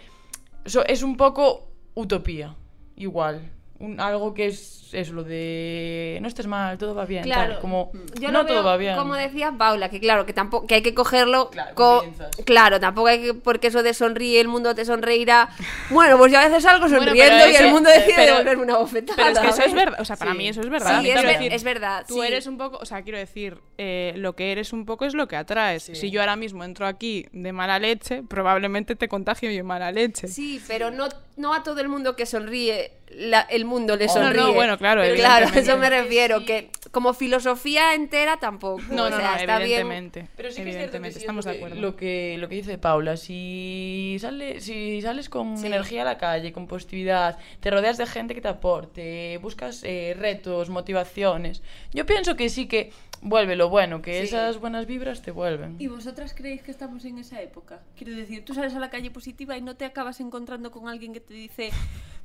eso 0.65 0.87
es 0.87 1.03
un 1.03 1.17
poco 1.17 1.67
utopía. 1.95 2.55
Igual. 2.95 3.51
Un- 3.85 4.01
algo 4.01 4.33
que 4.35 4.47
es, 4.47 4.89
es 4.95 5.11
lo 5.11 5.25
de 5.25 6.19
no 6.23 6.29
estés 6.29 6.47
mal, 6.47 6.79
todo 6.79 6.95
va 6.95 7.05
bien. 7.05 7.25
Claro, 7.25 7.53
tal, 7.55 7.61
como 7.61 7.91
yo 8.21 8.31
no 8.31 8.47
todo 8.47 8.55
veo, 8.59 8.65
va 8.65 8.77
bien. 8.77 8.97
Como 8.97 9.15
decía 9.15 9.53
Paula, 9.59 9.89
que 9.91 9.99
claro, 10.01 10.25
que 10.25 10.33
tampoco 10.33 10.67
que 10.67 10.77
hay 10.77 10.83
que 10.83 10.95
cogerlo 10.95 11.51
Claro, 11.51 11.75
co- 11.75 12.05
claro, 12.45 12.79
tampoco 12.81 13.09
hay 13.09 13.21
que 13.21 13.35
porque 13.35 13.67
eso 13.69 13.83
de 13.83 13.93
sonríe, 13.93 14.41
el 14.41 14.49
mundo 14.49 14.75
te 14.75 14.85
sonreirá. 14.85 15.49
Bueno, 15.91 16.17
pues 16.17 16.33
yo 16.33 16.39
a 16.39 16.45
veces 16.47 16.63
salgo 16.63 16.87
Bueno, 16.89 17.05
sonriendo 17.05 17.49
y 17.49 17.57
el 17.57 17.71
mundo 17.71 17.91
decide 17.91 18.15
pero- 18.17 18.33
devolverme 18.33 18.63
una 18.63 18.77
bofetada. 18.79 19.17
Pero 19.17 19.31
es 19.31 19.39
que 19.41 19.49
eso 19.49 19.63
es 19.65 19.73
¿eh? 19.73 19.77
verdad. 19.77 20.01
O 20.01 20.05
sea, 20.05 20.17
para 20.17 20.33
Sí. 20.33 20.39
mí 20.39 20.49
eso 20.49 20.61
es 20.61 20.69
verdad. 20.71 21.01
Sí, 21.01 21.09
es, 21.09 21.13
Quiero 21.15 21.29
ver- 21.29 21.39
decir, 21.39 21.53
es 21.53 21.65
verdad. 21.65 22.05
Tú 22.07 22.15
sí. 22.15 22.27
eres 22.27 22.47
un 22.47 22.57
poco, 22.59 22.79
o 22.81 22.85
sea, 22.87 23.03
quiero 23.03 23.19
decir, 23.19 23.59
eh, 23.79 24.13
lo 24.17 24.35
que 24.37 24.53
eres 24.53 24.73
un 24.73 24.87
poco 24.87 25.05
es 25.05 25.15
lo 25.15 25.27
que 25.29 25.37
atraes. 25.37 25.83
Sí. 25.85 25.95
Si 25.97 26.11
yo 26.11 26.21
ahora 26.21 26.37
mismo 26.37 26.63
entro 26.65 26.87
aquí 26.87 27.27
de 27.33 27.53
mala 27.53 27.79
leche, 27.79 28.23
probablemente 28.23 28.95
te 28.97 29.09
contagio 29.09 29.51
yo 29.51 29.65
mala 29.65 29.91
leche. 29.93 30.29
Sí, 30.29 30.63
pero 30.69 30.91
no, 30.91 31.09
no 31.37 31.53
a 31.55 31.63
todo 31.63 31.81
el 31.81 31.89
mundo 31.89 32.15
que 32.17 32.27
sonríe 32.27 32.93
la- 33.11 33.43
el 33.43 33.65
mundo 33.65 33.97
le 33.97 34.05
Oh, 34.07 34.09
no, 34.09 34.15
sonríe. 34.15 34.43
no, 34.43 34.53
bueno, 34.55 34.77
claro, 34.79 35.03
claro, 35.15 35.47
a 35.53 35.59
eso 35.59 35.79
me 35.79 35.89
refiero, 35.89 36.45
que 36.45 36.71
como 36.91 37.15
filosofía 37.15 37.95
entera 37.95 38.39
tampoco. 38.39 38.83
No, 38.91 39.05
o 39.05 39.11
no, 39.11 39.17
sea, 39.17 39.33
no, 39.33 39.37
está 39.37 39.59
bien. 39.59 39.81
evidentemente. 39.81 40.29
Pero 40.37 40.51
sí 40.51 40.63
que 40.63 40.71
es 40.71 40.77
cierto 40.77 40.93
que 40.93 40.97
evidentemente, 40.97 41.19
es 41.19 41.23
estamos 41.23 41.45
de 41.45 41.51
acuerdo. 41.53 41.77
Lo 41.81 41.97
que, 41.97 42.37
lo 42.39 42.49
que 42.49 42.55
dice 42.57 42.79
Paula, 42.79 43.17
si, 43.17 44.17
sale, 44.21 44.61
si 44.61 45.01
sales 45.03 45.29
con 45.29 45.59
Sí. 45.59 45.67
energía 45.67 46.03
a 46.03 46.05
la 46.05 46.19
calle, 46.19 46.53
con 46.53 46.67
positividad, 46.67 47.39
te 47.61 47.71
rodeas 47.71 47.99
de 47.99 48.07
gente 48.07 48.35
que 48.35 48.41
te 48.41 48.49
aporte, 48.49 49.39
buscas 49.43 49.83
eh, 49.85 50.17
retos, 50.19 50.69
motivaciones, 50.71 51.63
yo 51.93 52.07
pienso 52.07 52.37
que 52.37 52.49
sí 52.49 52.67
que 52.67 52.91
vuelve 53.25 53.57
lo 53.57 53.69
bueno, 53.71 54.01
que 54.03 54.21
Sí. 54.21 54.25
esas 54.27 54.59
buenas 54.61 54.87
vibras 54.87 55.23
te 55.23 55.31
vuelven. 55.33 55.75
¿Y 55.81 55.89
vosotras 55.89 56.35
creéis 56.35 56.63
que 56.63 56.71
estamos 56.71 57.05
en 57.07 57.19
esa 57.19 57.41
época? 57.43 57.81
Quiero 57.97 58.15
decir, 58.15 58.45
tú 58.45 58.55
sales 58.55 58.75
a 58.75 58.79
la 58.79 58.91
calle 58.91 59.11
positiva 59.11 59.57
y 59.57 59.63
no 59.63 59.75
te 59.77 59.85
acabas 59.87 60.21
encontrando 60.21 60.71
con 60.71 60.89
alguien 60.89 61.13
que 61.13 61.21
te 61.21 61.35
dice 61.35 61.71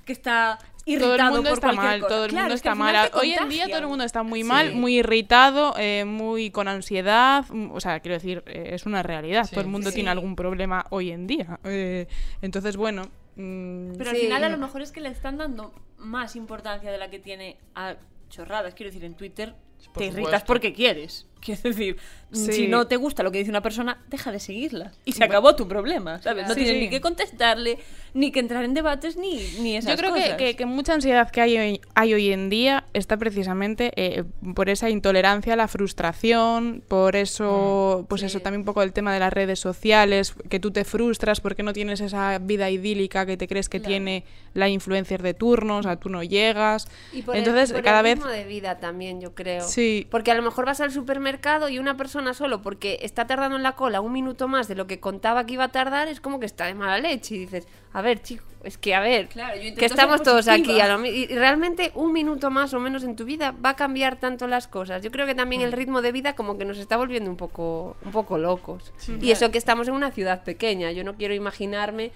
que 0.05 0.13
está 0.13 0.57
irritado 0.85 1.15
todo 1.15 1.25
el 1.27 1.33
mundo 1.33 1.49
por 1.49 1.53
está 1.53 1.67
cualquier 1.67 1.85
mal, 1.89 1.99
cosa. 2.01 2.09
todo 2.15 2.25
el 2.25 2.29
Claro, 2.31 2.43
mundo 2.43 2.55
es 2.55 2.61
que 2.61 2.69
está 2.69 2.71
al 2.71 2.77
mal. 2.93 3.11
Hoy 3.13 3.31
en 3.33 3.49
día 3.49 3.67
todo 3.67 3.77
el 3.79 3.87
mundo 3.87 4.03
está 4.03 4.23
muy 4.23 4.41
Sí. 4.41 4.47
mal, 4.47 4.73
muy 4.73 4.97
irritado, 4.99 5.73
eh, 5.77 6.03
muy 6.05 6.51
con 6.51 6.67
ansiedad. 6.67 7.45
mm, 7.49 7.71
O 7.71 7.79
sea, 7.79 7.99
quiero 8.01 8.15
decir, 8.15 8.43
eh, 8.47 8.71
es 8.73 8.85
una 8.85 9.01
realidad. 9.03 9.43
Sí. 9.45 9.51
todo 9.51 9.61
el 9.61 9.67
mundo 9.71 9.89
Sí. 9.89 9.95
tiene 9.95 10.09
algún 10.09 10.35
problema 10.35 10.85
hoy 10.89 11.11
en 11.11 11.27
día. 11.27 11.59
Eh, 11.63 12.07
entonces, 12.41 12.75
bueno. 12.75 13.03
mm, 13.35 13.93
Pero 13.97 14.09
Sí. 14.09 14.15
al 14.17 14.21
final 14.23 14.43
a 14.43 14.49
lo 14.49 14.57
mejor 14.57 14.81
es 14.81 14.91
que 14.91 14.99
le 14.99 15.09
están 15.09 15.37
dando 15.37 15.73
más 15.97 16.35
importancia 16.35 16.91
de 16.91 16.97
la 16.97 17.09
que 17.09 17.19
tiene 17.19 17.57
a 17.75 17.95
chorradas. 18.29 18.73
Quiero 18.73 18.89
decir, 18.91 19.05
en 19.05 19.13
Twitter 19.15 19.53
Por 19.87 20.03
te 20.03 20.05
irritas 20.07 20.43
porque 20.43 20.73
quieres. 20.73 21.25
Quiero 21.45 21.61
decir, 21.63 21.97
Sí. 22.31 22.53
si 22.53 22.67
no 22.67 22.85
te 22.85 22.95
gusta 22.95 23.23
lo 23.23 23.31
que 23.31 23.39
dice 23.39 23.49
una 23.49 23.63
persona, 23.63 24.03
deja 24.07 24.31
de 24.31 24.39
seguirla. 24.39 24.91
Y 25.03 25.13
se 25.13 25.23
acabó 25.23 25.55
tu 25.55 25.67
problema, 25.67 26.21
¿sabes? 26.21 26.43
No 26.47 26.53
Sí, 26.53 26.59
tienes 26.59 26.75
sí. 26.75 26.79
ni 26.81 26.89
que 26.91 27.01
contestarle, 27.01 27.79
ni 28.13 28.31
que 28.31 28.39
entrar 28.39 28.63
en 28.65 28.75
debates, 28.75 29.17
ni, 29.17 29.41
ni 29.61 29.75
esas 29.75 29.89
Yo 29.93 29.97
creo 29.97 30.13
que, 30.13 30.21
cosas. 30.21 30.37
que- 30.37 30.55
que 30.55 30.65
mucha 30.67 30.93
ansiedad 30.93 31.31
que 31.31 31.41
hay 31.41 31.57
hoy, 31.57 31.81
hay 31.95 32.13
hoy 32.13 32.31
en 32.31 32.51
día 32.51 32.85
está 32.93 33.17
precisamente 33.17 33.91
eh, 33.95 34.25
por 34.53 34.69
esa 34.69 34.91
intolerancia 34.91 35.53
a 35.53 35.55
la 35.55 35.67
frustración, 35.67 36.83
por 36.87 37.15
eso, 37.15 38.05
pues 38.09 38.21
sí. 38.21 38.27
eso 38.27 38.39
también 38.41 38.61
un 38.61 38.65
poco 38.65 38.83
el 38.83 38.93
tema 38.93 39.13
de 39.13 39.19
las 39.19 39.33
redes 39.33 39.59
sociales, 39.59 40.33
que 40.49 40.59
tú 40.59 40.69
te 40.71 40.83
frustras 40.85 41.41
porque 41.41 41.63
no 41.63 41.73
tienes 41.73 41.99
esa 42.01 42.37
vida 42.39 42.69
idílica 42.69 43.25
que 43.25 43.37
te 43.37 43.47
crees 43.47 43.69
que 43.69 43.79
Claro. 43.79 43.89
tiene 43.89 44.23
la 44.53 44.69
influencer 44.69 45.21
de 45.23 45.33
turno, 45.33 45.77
o 45.77 45.83
sea, 45.83 45.95
tú 45.95 46.09
no 46.09 46.21
llegas. 46.23 46.87
Y 47.13 47.21
por 47.21 47.35
el- 47.35 47.39
Entonces, 47.39 47.69
por 47.71 47.79
el 47.79 47.83
cada 47.85 48.01
vez... 48.01 48.15
ritmo 48.15 48.29
de 48.29 48.43
vida 48.45 48.79
también, 48.79 49.21
yo 49.21 49.33
creo. 49.33 49.67
Sí. 49.67 50.07
Porque 50.11 50.31
a 50.31 50.35
lo 50.35 50.41
mejor 50.43 50.65
vas 50.65 50.81
al 50.81 50.91
supermercado 50.91 51.28
y 51.69 51.79
una 51.79 51.95
persona 51.97 52.33
solo 52.33 52.61
porque 52.61 52.99
está 53.03 53.27
tardando 53.27 53.55
en 53.57 53.63
la 53.63 53.73
cola 53.73 54.01
un 54.01 54.11
minuto 54.11 54.47
más 54.47 54.67
de 54.67 54.75
lo 54.75 54.87
que 54.87 54.99
contaba 54.99 55.45
que 55.45 55.53
iba 55.53 55.65
a 55.65 55.71
tardar, 55.71 56.07
es 56.07 56.19
como 56.21 56.39
que 56.39 56.45
está 56.45 56.65
de 56.65 56.73
mala 56.73 56.97
leche. 56.97 57.35
Y 57.35 57.39
dices, 57.39 57.67
a 57.93 58.01
ver, 58.01 58.21
chico, 58.21 58.43
es 58.63 58.77
que 58.77 58.95
a 58.95 58.99
ver, 58.99 59.27
Claro, 59.27 59.59
que 59.77 59.85
estamos 59.85 60.23
todos 60.23 60.47
aquí. 60.47 60.79
a 60.81 60.87
lo 60.97 61.05
y 61.05 61.27
realmente 61.27 61.91
un 61.95 62.11
minuto 62.13 62.49
más 62.49 62.73
o 62.73 62.79
menos 62.79 63.03
en 63.03 63.15
tu 63.15 63.25
vida 63.25 63.53
va 63.63 63.69
a 63.71 63.75
cambiar 63.75 64.17
tanto 64.19 64.47
las 64.47 64.67
cosas. 64.67 65.01
Yo 65.03 65.11
creo 65.11 65.25
que 65.25 65.35
también 65.35 65.61
Mm. 65.61 65.65
el 65.65 65.71
ritmo 65.71 66.01
de 66.01 66.11
vida 66.11 66.35
como 66.35 66.57
que 66.57 66.65
nos 66.65 66.77
está 66.77 66.97
volviendo 66.97 67.29
un 67.29 67.37
poco, 67.37 67.95
un 68.03 68.11
poco 68.11 68.37
locos. 68.37 68.91
y 69.21 69.31
eso 69.31 69.51
que 69.51 69.57
estamos 69.57 69.87
en 69.87 69.93
una 69.93 70.11
ciudad 70.11 70.43
pequeña. 70.43 70.91
Yo 70.91 71.03
no 71.03 71.15
quiero 71.15 71.33
imaginarme 71.33 72.11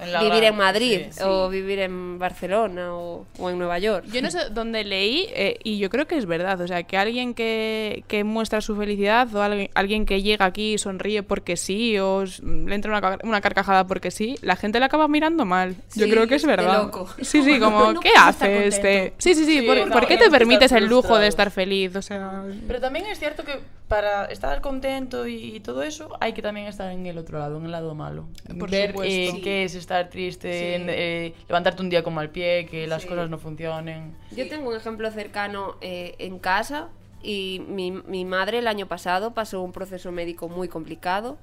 En 0.00 0.12
la 0.12 0.20
vivir 0.20 0.36
gran- 0.38 0.52
en 0.52 0.56
Madrid 0.56 1.00
sí. 1.10 1.20
o 1.24 1.48
vivir 1.48 1.78
en 1.80 2.18
Barcelona 2.18 2.94
o, 2.94 3.26
o 3.38 3.50
en 3.50 3.58
Nueva 3.58 3.78
York. 3.78 4.04
Yo 4.12 4.22
no 4.22 4.30
sé 4.30 4.50
dónde 4.50 4.84
leí, 4.84 5.26
eh, 5.34 5.58
y 5.64 5.78
yo 5.78 5.90
creo 5.90 6.06
que 6.06 6.16
es 6.16 6.26
verdad, 6.26 6.60
o 6.60 6.66
sea, 6.66 6.82
que 6.82 6.96
alguien 6.96 7.34
que, 7.34 8.04
que 8.08 8.24
muestra 8.24 8.60
su 8.60 8.76
felicidad 8.76 9.34
o 9.34 9.42
alguien, 9.42 9.70
alguien 9.74 10.06
que 10.06 10.22
llega 10.22 10.44
aquí 10.44 10.74
y 10.74 10.78
sonríe 10.78 11.22
porque 11.22 11.56
sí, 11.56 11.98
o 11.98 12.24
le 12.42 12.74
entra 12.74 12.96
una, 12.98 13.18
una 13.22 13.40
carcajada 13.40 13.86
porque 13.86 14.10
sí, 14.10 14.36
la 14.42 14.56
gente 14.56 14.78
le 14.78 14.84
acaba 14.86 15.08
mirando 15.08 15.44
mal. 15.44 15.76
yo 15.94 16.08
creo 16.08 16.26
que 16.26 16.36
es 16.36 16.42
de 16.42 16.48
verdad. 16.48 16.82
loco. 16.84 17.08
Sí, 17.22 17.42
sí, 17.42 17.58
como, 17.60 17.92
No 17.92 18.00
¿qué 18.00 18.10
hace 18.18 18.66
este? 18.66 19.14
Sí, 19.18 19.34
sí, 19.34 19.44
sí, 19.44 19.60
Sí, 19.60 19.66
¿por, 19.66 19.86
no, 19.86 19.92
por 19.92 20.06
qué 20.06 20.16
te 20.18 20.30
permites 20.30 20.72
el 20.72 20.84
lujo 20.84 21.02
frustrado. 21.02 21.20
de 21.22 21.28
estar 21.28 21.50
feliz? 21.50 21.96
O 21.96 22.02
sea, 22.02 22.42
Pero 22.66 22.80
también 22.80 23.06
es 23.06 23.18
cierto 23.18 23.42
que 23.44 23.58
para 23.88 24.24
estar 24.26 24.60
contento 24.60 25.28
y 25.28 25.60
todo 25.60 25.82
eso 25.82 26.08
hay 26.20 26.32
que 26.32 26.42
también 26.42 26.66
estar 26.66 26.90
en 26.90 27.06
el 27.06 27.18
otro 27.18 27.38
lado, 27.38 27.58
en 27.58 27.66
el 27.66 27.70
lado 27.70 27.94
malo. 27.94 28.26
Por 28.58 28.70
Ver 28.70 28.94
eh, 29.04 29.30
Sí. 29.32 29.40
qué 29.40 29.62
es 29.64 29.74
estar 29.76 30.10
triste, 30.10 30.50
Sí. 30.78 30.84
eh, 30.88 31.34
levantarte 31.48 31.82
un 31.82 31.88
día 31.90 32.02
con 32.02 32.14
mal 32.14 32.30
pie, 32.30 32.66
que 32.66 32.86
las 32.88 33.02
Sí. 33.02 33.08
cosas 33.08 33.30
no 33.30 33.38
funcionen. 33.38 34.16
Yo 34.32 34.48
tengo 34.48 34.70
un 34.70 34.76
ejemplo 34.76 35.08
cercano 35.12 35.76
eh, 35.80 36.16
en 36.18 36.38
casa 36.40 36.88
y 37.22 37.62
mi, 37.68 37.92
mi 37.92 38.24
madre 38.24 38.58
el 38.58 38.66
año 38.66 38.86
pasado 38.86 39.34
pasó 39.34 39.62
un 39.62 39.72
proceso 39.72 40.10
médico 40.10 40.48
muy 40.48 40.66
complicado 40.68 41.38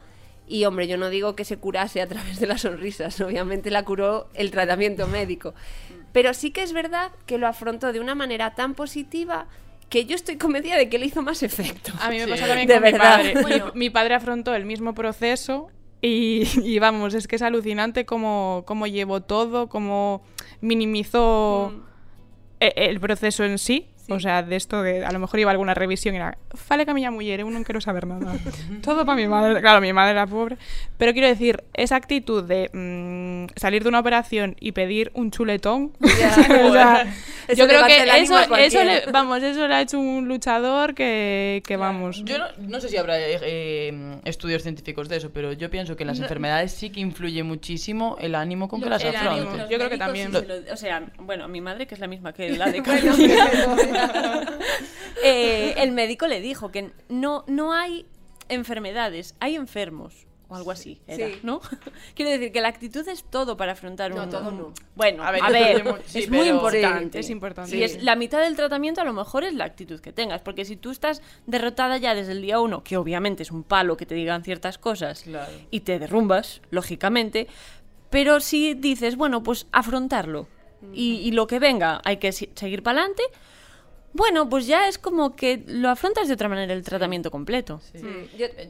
y 0.45 0.65
hombre, 0.65 0.88
yo 0.88 0.97
no 0.97 1.09
digo 1.09 1.38
que 1.38 1.45
se 1.45 1.55
curase 1.57 2.01
a 2.01 2.07
través 2.07 2.41
de 2.41 2.47
las 2.47 2.62
sonrisas, 2.62 3.19
obviamente 3.21 3.71
la 3.71 3.83
curó 3.85 4.27
el 4.33 4.51
tratamiento 4.51 5.07
médico, 5.07 5.53
pero 6.12 6.33
sí 6.33 6.51
que 6.51 6.62
es 6.63 6.73
verdad 6.73 7.12
que 7.25 7.38
lo 7.38 7.47
afrontó 7.47 7.93
de 7.93 8.01
una 8.01 8.15
manera 8.15 8.53
tan 8.53 8.73
positiva 8.75 9.47
que 9.89 10.05
yo 10.05 10.15
estoy 10.15 10.37
convencida 10.37 10.75
de 10.77 10.89
que 10.89 10.97
le 10.97 11.05
hizo 11.05 11.21
más 11.21 11.43
efecto. 11.43 11.91
A 12.01 12.09
mí 12.09 12.17
me 12.17 12.25
Sí. 12.25 12.29
pasa 12.31 12.47
también 12.47 12.67
De 12.67 12.73
con 12.75 12.83
verdad. 12.83 13.17
mi 13.19 13.23
padre. 13.23 13.35
Mi- 13.35 13.41
Bueno. 13.41 13.71
Mi, 13.75 13.89
padre 13.89 14.15
afrontó 14.15 14.55
el 14.55 14.65
mismo 14.65 14.93
proceso 14.95 15.67
y, 16.01 16.43
y 16.63 16.79
vamos, 16.79 17.13
es 17.13 17.27
que 17.27 17.35
es 17.35 17.41
alucinante 17.41 18.05
cómo, 18.05 18.63
cómo 18.65 18.87
llevó 18.87 19.21
todo, 19.21 19.69
cómo 19.69 20.23
minimizó 20.61 21.73
e- 22.59 22.73
el 22.75 22.99
proceso 22.99 23.43
en 23.43 23.57
sí. 23.57 23.87
O 24.10 24.19
sea, 24.19 24.43
de 24.43 24.55
esto 24.55 24.83
de 24.83 25.05
a 25.05 25.12
lo 25.12 25.19
mejor 25.19 25.39
iba 25.39 25.50
a 25.50 25.53
alguna 25.53 25.74
revisión 25.74 26.13
y 26.13 26.17
era, 26.17 26.38
fale 26.53 26.83
que 26.86 26.91
a 26.91 26.93
miña 26.93 27.10
muller, 27.12 27.39
eu 27.39 27.50
non 27.50 27.63
quero 27.63 27.79
saber 27.79 28.03
nada. 28.03 28.36
Todo 28.83 29.07
para 29.07 29.15
mi 29.15 29.27
madre. 29.31 29.63
Claro, 29.63 29.79
mi 29.79 29.95
madre 29.95 30.12
era 30.12 30.27
pobre. 30.27 30.60
Pero 31.00 31.13
quiero 31.15 31.27
decir, 31.31 31.63
esa 31.74 31.95
actitud 31.95 32.43
de 32.43 32.67
mm, 32.75 33.55
salir 33.55 33.83
de 33.83 33.89
una 33.89 34.00
operación 34.03 34.55
y 34.60 34.74
pedir 34.75 35.12
un 35.15 35.31
chuletón. 35.31 35.95
O 36.63 36.72
sea, 36.74 37.05
yo 37.55 37.67
creo 37.67 37.86
que 37.86 38.03
eso, 38.24 38.39
eso 38.55 38.83
le, 38.83 39.03
vamos, 39.12 39.43
eso 39.43 39.67
le 39.67 39.74
ha 39.75 39.81
hecho 39.81 40.00
un 40.00 40.27
luchador 40.27 40.95
que, 40.95 41.62
que 41.65 41.75
vamos. 41.75 42.24
Yo 42.24 42.38
no, 42.39 42.45
no 42.60 42.79
sé 42.79 42.88
si 42.88 42.95
habrá 42.98 43.19
eh, 43.19 43.38
eh, 43.41 44.19
estudios 44.24 44.63
científicos 44.63 45.10
de 45.10 45.17
eso, 45.17 45.31
pero 45.33 45.51
yo 45.51 45.69
pienso 45.69 45.95
que 45.95 46.03
en 46.03 46.07
las 46.07 46.19
enfermedades 46.19 46.72
sí 46.72 46.89
que 46.89 47.00
influye 47.01 47.43
muchísimo 47.43 48.15
el 48.19 48.36
ánimo 48.36 48.67
con 48.69 48.81
que 48.81 48.89
las 48.89 49.03
afrontes. 49.03 49.69
Yo 49.69 49.77
creo 49.77 49.89
que 49.89 49.98
también. 49.98 50.31
lo- 50.31 50.39
o 50.74 50.77
sea, 50.77 51.03
bueno, 51.19 51.48
mi 51.48 51.60
madre, 51.62 51.86
que 51.86 51.95
es 51.95 52.00
la 52.00 52.07
misma 52.07 52.31
que 52.33 52.50
la 52.57 52.72
de 52.72 52.81
Carolina, 52.81 53.45
eh, 55.23 55.75
el 55.77 55.91
médico 55.91 56.27
le 56.27 56.41
dijo 56.41 56.71
que 56.71 56.91
no, 57.09 57.43
no 57.47 57.73
hay 57.73 58.05
enfermedades, 58.50 59.35
hay 59.39 59.55
enfermos. 59.55 60.27
O 60.50 60.55
algo 60.55 60.69
así, 60.71 61.01
era, 61.07 61.27
Sí. 61.29 61.39
¿no? 61.41 61.62
Quiero 62.15 62.29
decir 62.29 62.51
que 62.51 62.62
la 62.62 62.67
actitud 62.67 63.07
es 63.07 63.23
todo 63.23 63.57
para 63.57 63.71
afrontar 63.71 64.13
No, 64.13 64.23
un... 64.23 64.29
todo 64.29 64.51
no. 64.51 64.73
Bueno, 64.93 65.23
A 65.23 65.29
a 65.29 65.31
ver, 65.50 65.83
sí, 66.05 66.19
es 66.19 66.29
muy 66.29 66.47
importante. 66.50 67.13
Sí, 67.13 67.19
es 67.25 67.29
importante. 67.31 67.71
Si 67.71 67.81
es 67.81 68.03
la 68.03 68.15
mitad 68.15 68.39
del 68.41 68.55
tratamiento, 68.55 69.01
a 69.01 69.05
lo 69.05 69.13
mejor 69.13 69.45
es 69.45 69.53
la 69.55 69.63
actitud 69.65 70.00
que 70.00 70.12
tengas. 70.12 70.41
Porque 70.41 70.65
si 70.65 70.75
tú 70.75 70.91
estás 70.91 71.21
derrotada 71.47 71.97
ya 71.97 72.13
desde 72.13 72.33
el 72.33 72.41
día 72.43 72.59
uno, 72.59 72.83
que 72.83 72.97
obviamente 72.97 73.41
es 73.41 73.51
un 73.51 73.63
palo 73.63 73.97
que 73.97 74.05
te 74.05 74.13
digan 74.15 74.43
ciertas 74.43 74.77
cosas, 74.77 75.23
Claro. 75.23 75.51
y 75.71 75.79
te 75.79 75.97
derrumbas, 75.97 76.62
lógicamente, 76.69 77.47
pero 78.12 78.39
si 78.39 78.75
dices, 78.75 79.15
bueno, 79.15 79.41
pues 79.41 79.65
afrontarlo 79.71 80.47
y, 80.93 81.15
y 81.21 81.31
lo 81.31 81.47
que 81.47 81.57
venga 81.59 82.00
hay 82.03 82.17
que 82.17 82.31
seguir 82.33 82.83
para 82.83 82.99
adelante, 82.99 83.23
bueno, 84.13 84.49
pues 84.49 84.67
ya 84.67 84.88
es 84.88 84.97
como 84.97 85.36
que 85.36 85.63
lo 85.67 85.89
afrontas 85.89 86.28
de 86.28 86.34
otra 86.36 86.49
manera 86.49 86.73
el 86.73 86.84
tratamiento 86.84 87.30
completo. 87.32 87.82
Mm, 87.93 88.38
yo- 88.38 88.45
eh, 88.45 88.69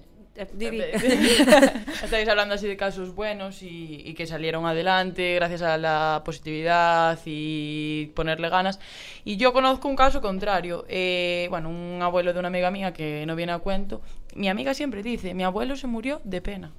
Didi. 0.53 0.81
Estáis 2.03 2.27
hablando 2.27 2.55
así 2.55 2.67
de 2.67 2.75
casos 2.75 3.13
buenos 3.13 3.61
y, 3.61 4.01
y 4.03 4.15
que 4.15 4.25
salieron 4.25 4.65
adelante 4.65 5.35
gracias 5.35 5.61
a 5.61 5.77
la 5.77 6.23
positividad 6.25 7.19
y 7.25 8.07
ponerle 8.15 8.49
ganas. 8.49 8.79
Y 9.25 9.37
yo 9.37 9.53
conozco 9.53 9.87
un 9.87 9.95
caso 9.95 10.21
contrario. 10.21 10.85
Eh, 10.89 11.45
bueno, 11.51 11.69
un 11.69 11.99
abuelo 12.01 12.33
de 12.33 12.39
una 12.39 12.47
amiga 12.47 12.71
mía 12.71 12.93
que 12.93 13.25
no 13.27 13.35
viene 13.35 13.51
a 13.51 13.59
cuento. 13.59 14.01
Mi 14.33 14.49
amiga 14.49 14.73
siempre 14.73 15.03
dice, 15.03 15.35
mi 15.35 15.43
abuelo 15.43 15.75
se 15.75 15.85
murió 15.85 16.19
de 16.23 16.41
pena. 16.41 16.71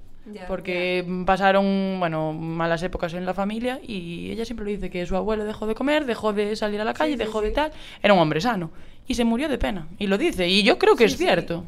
Porque 0.49 1.05
pasaron, 1.27 1.97
bueno, 1.99 2.33
malas 2.33 2.83
épocas 2.83 3.13
en 3.15 3.27
la 3.27 3.35
familia 3.35 3.81
y 3.83 4.31
ella 4.31 4.45
siempre 4.45 4.65
le 4.65 4.73
dice 4.73 4.91
que 4.91 5.05
su 5.07 5.17
abuelo 5.17 5.45
dejó 5.45 5.67
de 5.67 5.75
comer, 5.75 6.07
dejó 6.07 6.33
de 6.33 6.57
salir 6.57 6.81
a 6.81 6.85
la 6.85 6.95
calle, 6.95 7.17
dejó 7.17 7.41
de 7.43 7.51
tal. 7.51 7.73
Era 8.03 8.15
un 8.15 8.21
hombre 8.21 8.41
sano 8.41 8.71
y 9.07 9.15
se 9.15 9.25
murió 9.25 9.49
de 9.49 9.59
pena. 9.59 9.87
Y 9.99 10.07
lo 10.07 10.17
dice. 10.19 10.49
Y 10.49 10.63
yo 10.63 10.79
creo 10.79 10.97
que 10.97 11.05
es 11.05 11.17
cierto. 11.17 11.65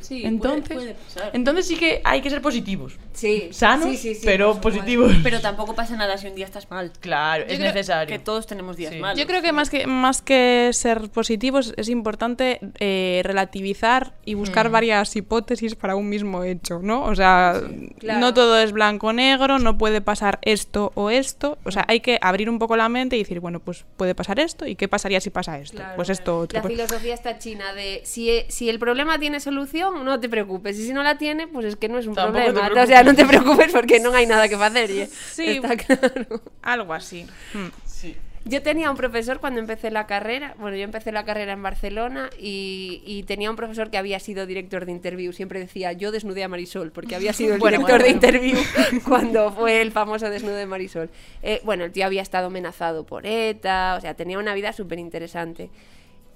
Sí, 0.00 0.24
Entonces, 0.24 0.62
puede- 0.68 0.78
puede 0.80 0.94
pasar. 0.94 1.30
entonces 1.32 1.66
sí 1.66 1.74
que 1.76 2.00
hay 2.04 2.20
que 2.20 2.30
ser 2.30 2.40
positivos. 2.40 2.96
Sí, 3.12 3.48
Sanos, 3.50 3.88
sí, 3.90 3.96
sí, 3.96 4.14
sí, 4.14 4.22
pero 4.24 4.60
positivos. 4.60 5.12
Pero 5.24 5.40
tampoco 5.40 5.74
pasa 5.74 5.96
nada 5.96 6.16
si 6.16 6.28
un 6.28 6.36
día 6.36 6.44
estás 6.44 6.70
mal. 6.70 6.92
Claro, 7.00 7.44
es 7.48 7.58
necesario. 7.58 8.06
Que 8.06 8.20
todos 8.22 8.46
tenemos 8.46 8.76
días 8.76 8.92
Sí. 8.94 9.00
malos. 9.00 9.18
Yo 9.18 9.26
creo 9.26 9.42
que 9.42 9.50
más 9.52 9.68
que 9.70 9.88
más 9.88 10.22
que 10.22 10.70
ser 10.72 11.10
positivos 11.10 11.74
es 11.76 11.88
importante 11.88 12.60
eh, 12.78 13.22
relativizar 13.24 14.12
y 14.24 14.34
buscar 14.34 14.70
varias 14.70 15.16
hipótesis 15.16 15.74
para 15.74 15.96
un 15.96 16.08
mismo 16.08 16.44
hecho, 16.44 16.78
¿no? 16.80 17.02
O 17.02 17.14
sea, 17.16 17.60
claro. 17.98 18.20
no 18.20 18.34
todo 18.34 18.56
es 18.58 18.70
blanco 18.70 19.08
o 19.08 19.12
negro, 19.12 19.58
no 19.58 19.76
puede 19.76 20.00
pasar 20.00 20.38
esto 20.42 20.92
o 20.94 21.10
esto. 21.10 21.58
O 21.64 21.72
sea, 21.72 21.84
hay 21.88 21.98
que 21.98 22.18
abrir 22.20 22.48
un 22.48 22.60
poco 22.60 22.76
la 22.76 22.88
mente 22.88 23.16
y 23.16 23.20
decir, 23.20 23.40
bueno, 23.40 23.58
pues 23.58 23.84
puede 23.96 24.14
pasar 24.14 24.38
esto 24.38 24.64
y 24.66 24.76
qué 24.76 24.86
pasaría 24.86 25.20
si 25.20 25.30
pasa 25.30 25.58
esto. 25.58 25.78
Claro. 25.78 25.96
Pues 25.96 26.10
esto 26.10 26.38
otro. 26.38 26.67
filosofía 26.72 27.14
está 27.14 27.38
china 27.38 27.72
de 27.74 28.02
si, 28.04 28.30
e- 28.30 28.46
si 28.48 28.68
el 28.68 28.78
problema 28.78 29.18
tiene 29.18 29.40
solución, 29.40 30.04
no 30.04 30.20
te 30.20 30.28
preocupes. 30.28 30.78
Y 30.78 30.86
si 30.86 30.92
no 30.92 31.02
la 31.02 31.18
tiene, 31.18 31.46
pues 31.48 31.66
es 31.66 31.76
que 31.76 31.88
no 31.88 31.98
es 31.98 32.06
un 32.06 32.14
Tampoco 32.14 32.44
problema. 32.52 32.82
O 32.82 32.86
sea, 32.86 33.02
no 33.02 33.14
te 33.14 33.24
preocupes 33.24 33.72
porque 33.72 34.00
no 34.00 34.12
hay 34.14 34.26
nada 34.26 34.48
que 34.48 34.54
hacer. 34.54 34.90
y 34.90 35.06
Sí. 35.06 35.60
Está 35.62 35.76
claro. 35.76 36.40
Algo 36.62 36.92
así. 36.94 37.26
Mm. 37.54 37.66
Sí. 37.84 38.16
Yo 38.44 38.62
tenía 38.62 38.90
un 38.90 38.96
profesor 38.96 39.40
cuando 39.40 39.60
empecé 39.60 39.90
la 39.90 40.06
carrera, 40.06 40.54
bueno, 40.58 40.74
yo 40.74 40.84
empecé 40.84 41.12
la 41.12 41.24
carrera 41.26 41.52
en 41.52 41.62
Barcelona 41.62 42.30
y, 42.38 43.02
y 43.04 43.24
tenía 43.24 43.50
un 43.50 43.56
profesor 43.56 43.90
que 43.90 43.98
había 43.98 44.18
sido 44.20 44.46
director 44.46 44.86
de 44.86 44.92
interview. 44.92 45.32
Siempre 45.34 45.58
decía, 45.58 45.92
yo 45.92 46.12
desnudé 46.12 46.44
a 46.44 46.48
Marisol, 46.48 46.90
porque 46.90 47.14
había 47.14 47.34
sido 47.34 47.54
el 47.54 47.60
Bueno, 47.60 47.78
director 47.78 48.00
bueno. 48.00 48.04
de 48.04 48.10
interview 48.10 48.56
cuando 49.06 49.52
fue 49.52 49.82
el 49.82 49.92
famoso 49.92 50.30
desnudo 50.30 50.54
de 50.54 50.64
Marisol. 50.64 51.10
Eh, 51.42 51.60
bueno, 51.64 51.84
el 51.84 51.92
tío 51.92 52.06
había 52.06 52.22
estado 52.22 52.46
amenazado 52.46 53.04
por 53.04 53.26
ETA, 53.26 53.96
o 53.98 54.00
sea, 54.00 54.14
tenía 54.14 54.38
una 54.38 54.54
vida 54.54 54.72
súper 54.72 54.98
interesante. 54.98 55.68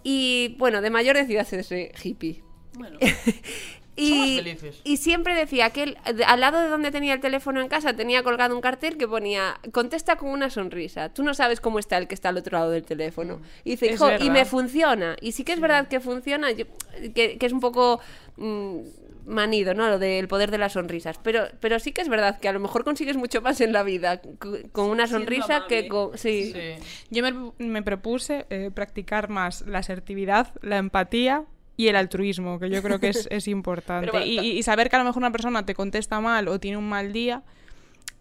Y 0.02 0.56
bueno, 0.58 0.80
de 0.80 0.90
mayor 0.90 1.16
decidió 1.16 1.40
hacerse 1.40 1.92
hippie. 2.02 2.42
Bueno, 2.74 2.98
Y, 3.94 4.36
felices. 4.36 4.80
y 4.84 4.96
siempre 4.96 5.34
decía 5.34 5.68
que 5.68 5.82
él, 5.82 5.98
al 6.26 6.40
lado 6.40 6.58
de 6.62 6.68
donde 6.68 6.90
tenía 6.90 7.12
el 7.12 7.20
teléfono 7.20 7.60
en 7.60 7.68
casa 7.68 7.94
tenía 7.94 8.22
colgado 8.22 8.54
un 8.56 8.62
cartel 8.62 8.96
que 8.96 9.06
ponía 9.06 9.60
contesta 9.70 10.16
con 10.16 10.30
una 10.30 10.48
sonrisa. 10.48 11.10
Tú 11.12 11.22
no 11.22 11.34
sabes 11.34 11.60
cómo 11.60 11.78
está 11.78 11.98
el 11.98 12.08
que 12.08 12.14
está 12.14 12.30
al 12.30 12.38
otro 12.38 12.56
lado 12.58 12.70
del 12.70 12.84
teléfono. 12.84 13.42
Y 13.64 13.72
dice, 13.72 13.90
Es 13.90 13.98
"Jo, 14.00 14.08
y 14.18 14.30
me 14.30 14.46
funciona. 14.46 15.16
Y 15.20 15.32
sí 15.32 15.44
que 15.44 15.52
es 15.52 15.60
verdad 15.60 15.88
que 15.88 16.00
funciona, 16.00 16.50
yo- 16.52 16.64
que, 17.14 17.36
que 17.36 17.46
es 17.46 17.52
un 17.52 17.60
poco 17.60 18.00
mm, 18.38 18.78
manido, 19.26 19.74
¿no? 19.74 19.88
Lo 19.88 19.98
del 19.98 20.28
poder 20.28 20.50
de 20.50 20.58
las 20.58 20.72
sonrisas. 20.72 21.18
Pero, 21.22 21.44
pero 21.60 21.78
sí 21.78 21.92
que 21.92 22.00
es 22.00 22.08
verdad 22.08 22.38
que 22.40 22.48
a 22.48 22.52
lo 22.52 22.60
mejor 22.60 22.84
consigues 22.84 23.16
mucho 23.16 23.40
más 23.40 23.60
en 23.60 23.72
la 23.72 23.82
vida 23.82 24.20
con 24.72 24.90
una 24.90 25.06
sonrisa 25.06 25.66
que 25.68 25.88
con... 25.88 26.16
Sí. 26.16 26.52
Sí. 26.52 26.74
Yo 27.10 27.22
me, 27.22 27.52
me 27.64 27.82
propuse 27.82 28.46
eh, 28.50 28.70
practicar 28.74 29.28
más 29.28 29.62
la 29.66 29.78
asertividad, 29.78 30.52
la 30.62 30.78
empatía 30.78 31.44
y 31.76 31.88
el 31.88 31.96
altruismo, 31.96 32.58
que 32.58 32.70
yo 32.70 32.82
creo 32.82 33.00
que 33.00 33.08
es, 33.08 33.26
es 33.30 33.48
importante. 33.48 34.10
Bueno, 34.10 34.26
y, 34.26 34.38
y 34.38 34.62
saber 34.62 34.90
que 34.90 34.96
a 34.96 34.98
lo 34.98 35.04
mejor 35.04 35.20
una 35.20 35.32
persona 35.32 35.64
te 35.64 35.74
contesta 35.74 36.20
mal 36.20 36.48
o 36.48 36.60
tiene 36.60 36.76
un 36.76 36.88
mal 36.88 37.12
día. 37.12 37.42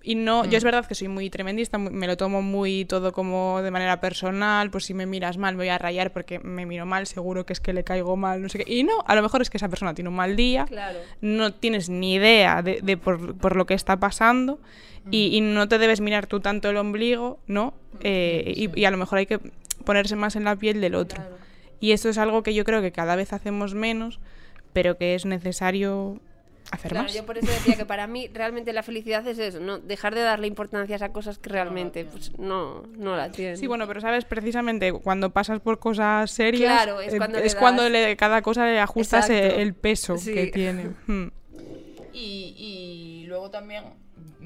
Y 0.03 0.15
no, 0.15 0.45
yo 0.45 0.57
es 0.57 0.63
verdad 0.63 0.85
que 0.87 0.95
soy 0.95 1.07
muy 1.09 1.29
tremendista, 1.29 1.77
me 1.77 2.07
lo 2.07 2.17
tomo 2.17 2.41
muy 2.41 2.85
todo 2.85 3.11
como 3.11 3.61
de 3.61 3.69
manera 3.69 4.01
personal, 4.01 4.71
pues 4.71 4.85
si 4.85 4.93
me 4.95 5.05
miras 5.05 5.37
mal 5.37 5.53
me 5.55 5.59
voy 5.63 5.69
a 5.69 5.77
rayar 5.77 6.11
porque 6.11 6.39
me 6.39 6.65
miro 6.65 6.87
mal, 6.87 7.05
seguro 7.05 7.45
que 7.45 7.53
es 7.53 7.59
que 7.59 7.71
le 7.71 7.83
caigo 7.83 8.15
mal, 8.17 8.41
no 8.41 8.49
sé 8.49 8.57
qué. 8.63 8.73
Y 8.73 8.83
no, 8.83 8.93
a 9.05 9.13
lo 9.15 9.21
mejor 9.21 9.43
es 9.43 9.49
que 9.51 9.57
esa 9.57 9.69
persona 9.69 9.93
tiene 9.93 10.09
un 10.09 10.15
mal 10.15 10.35
día, 10.35 10.65
Claro. 10.65 10.97
no 11.21 11.53
tienes 11.53 11.89
ni 11.89 12.15
idea 12.15 12.63
de, 12.63 12.79
de 12.81 12.97
por, 12.97 13.37
por 13.37 13.55
lo 13.55 13.65
que 13.67 13.75
está 13.75 13.97
pasando 13.99 14.59
y, 15.11 15.35
y 15.37 15.41
no 15.41 15.67
te 15.67 15.77
debes 15.77 16.01
mirar 16.01 16.25
tú 16.25 16.39
tanto 16.39 16.69
el 16.71 16.77
ombligo, 16.77 17.39
¿no? 17.47 17.73
Eh, 17.99 18.53
y, 18.55 18.79
y 18.79 18.85
a 18.85 18.91
lo 18.91 18.97
mejor 18.97 19.19
hay 19.19 19.27
que 19.27 19.39
ponerse 19.85 20.15
más 20.15 20.35
en 20.35 20.45
la 20.45 20.55
piel 20.55 20.81
del 20.81 20.95
otro. 20.95 21.21
Y 21.79 21.91
esto 21.91 22.09
es 22.09 22.17
algo 22.17 22.41
que 22.43 22.53
yo 22.55 22.63
creo 22.63 22.81
que 22.81 22.91
cada 22.91 23.15
vez 23.15 23.33
hacemos 23.33 23.73
menos, 23.75 24.19
pero 24.73 24.97
que 24.97 25.15
es 25.15 25.25
necesario 25.25 26.19
hacer 26.71 26.91
Claro, 26.91 27.05
más. 27.05 27.13
yo 27.13 27.25
por 27.25 27.37
eso 27.37 27.47
decía 27.47 27.75
que 27.75 27.85
para 27.85 28.07
mí 28.07 28.29
realmente 28.33 28.71
la 28.73 28.83
felicidad 28.83 29.25
es 29.27 29.39
eso, 29.39 29.59
no 29.59 29.79
dejar 29.79 30.13
de 30.15 30.21
darle 30.21 30.47
importancia 30.47 30.97
a 31.01 31.09
cosas 31.11 31.37
que 31.39 31.49
realmente 31.49 32.05
pues, 32.05 32.37
no, 32.37 32.83
no 32.97 33.15
la 33.15 33.31
tienen. 33.31 33.57
Sí, 33.57 33.67
bueno, 33.67 33.87
pero 33.87 34.01
sabes, 34.01 34.25
precisamente 34.25 34.91
cuando 34.93 35.29
pasas 35.31 35.59
por 35.59 35.79
cosas 35.79 36.29
serias, 36.31 36.71
Claro, 36.83 37.01
es 37.01 37.13
eh, 37.13 37.17
cuando 37.17 37.39
le 37.39 37.45
es 37.45 37.55
cuando 37.55 37.89
le- 37.89 38.15
cada 38.17 38.41
cosa 38.41 38.65
le 38.65 38.79
ajustas 38.79 39.29
eh, 39.29 39.37
Exacto. 39.39 39.59
el 39.61 39.73
peso 39.73 40.17
Sí. 40.17 40.33
que 40.33 40.47
tiene. 40.47 40.89
Hmm. 41.07 41.27
Y, 42.13 42.55
y 43.23 43.25
luego 43.27 43.49
también 43.49 43.83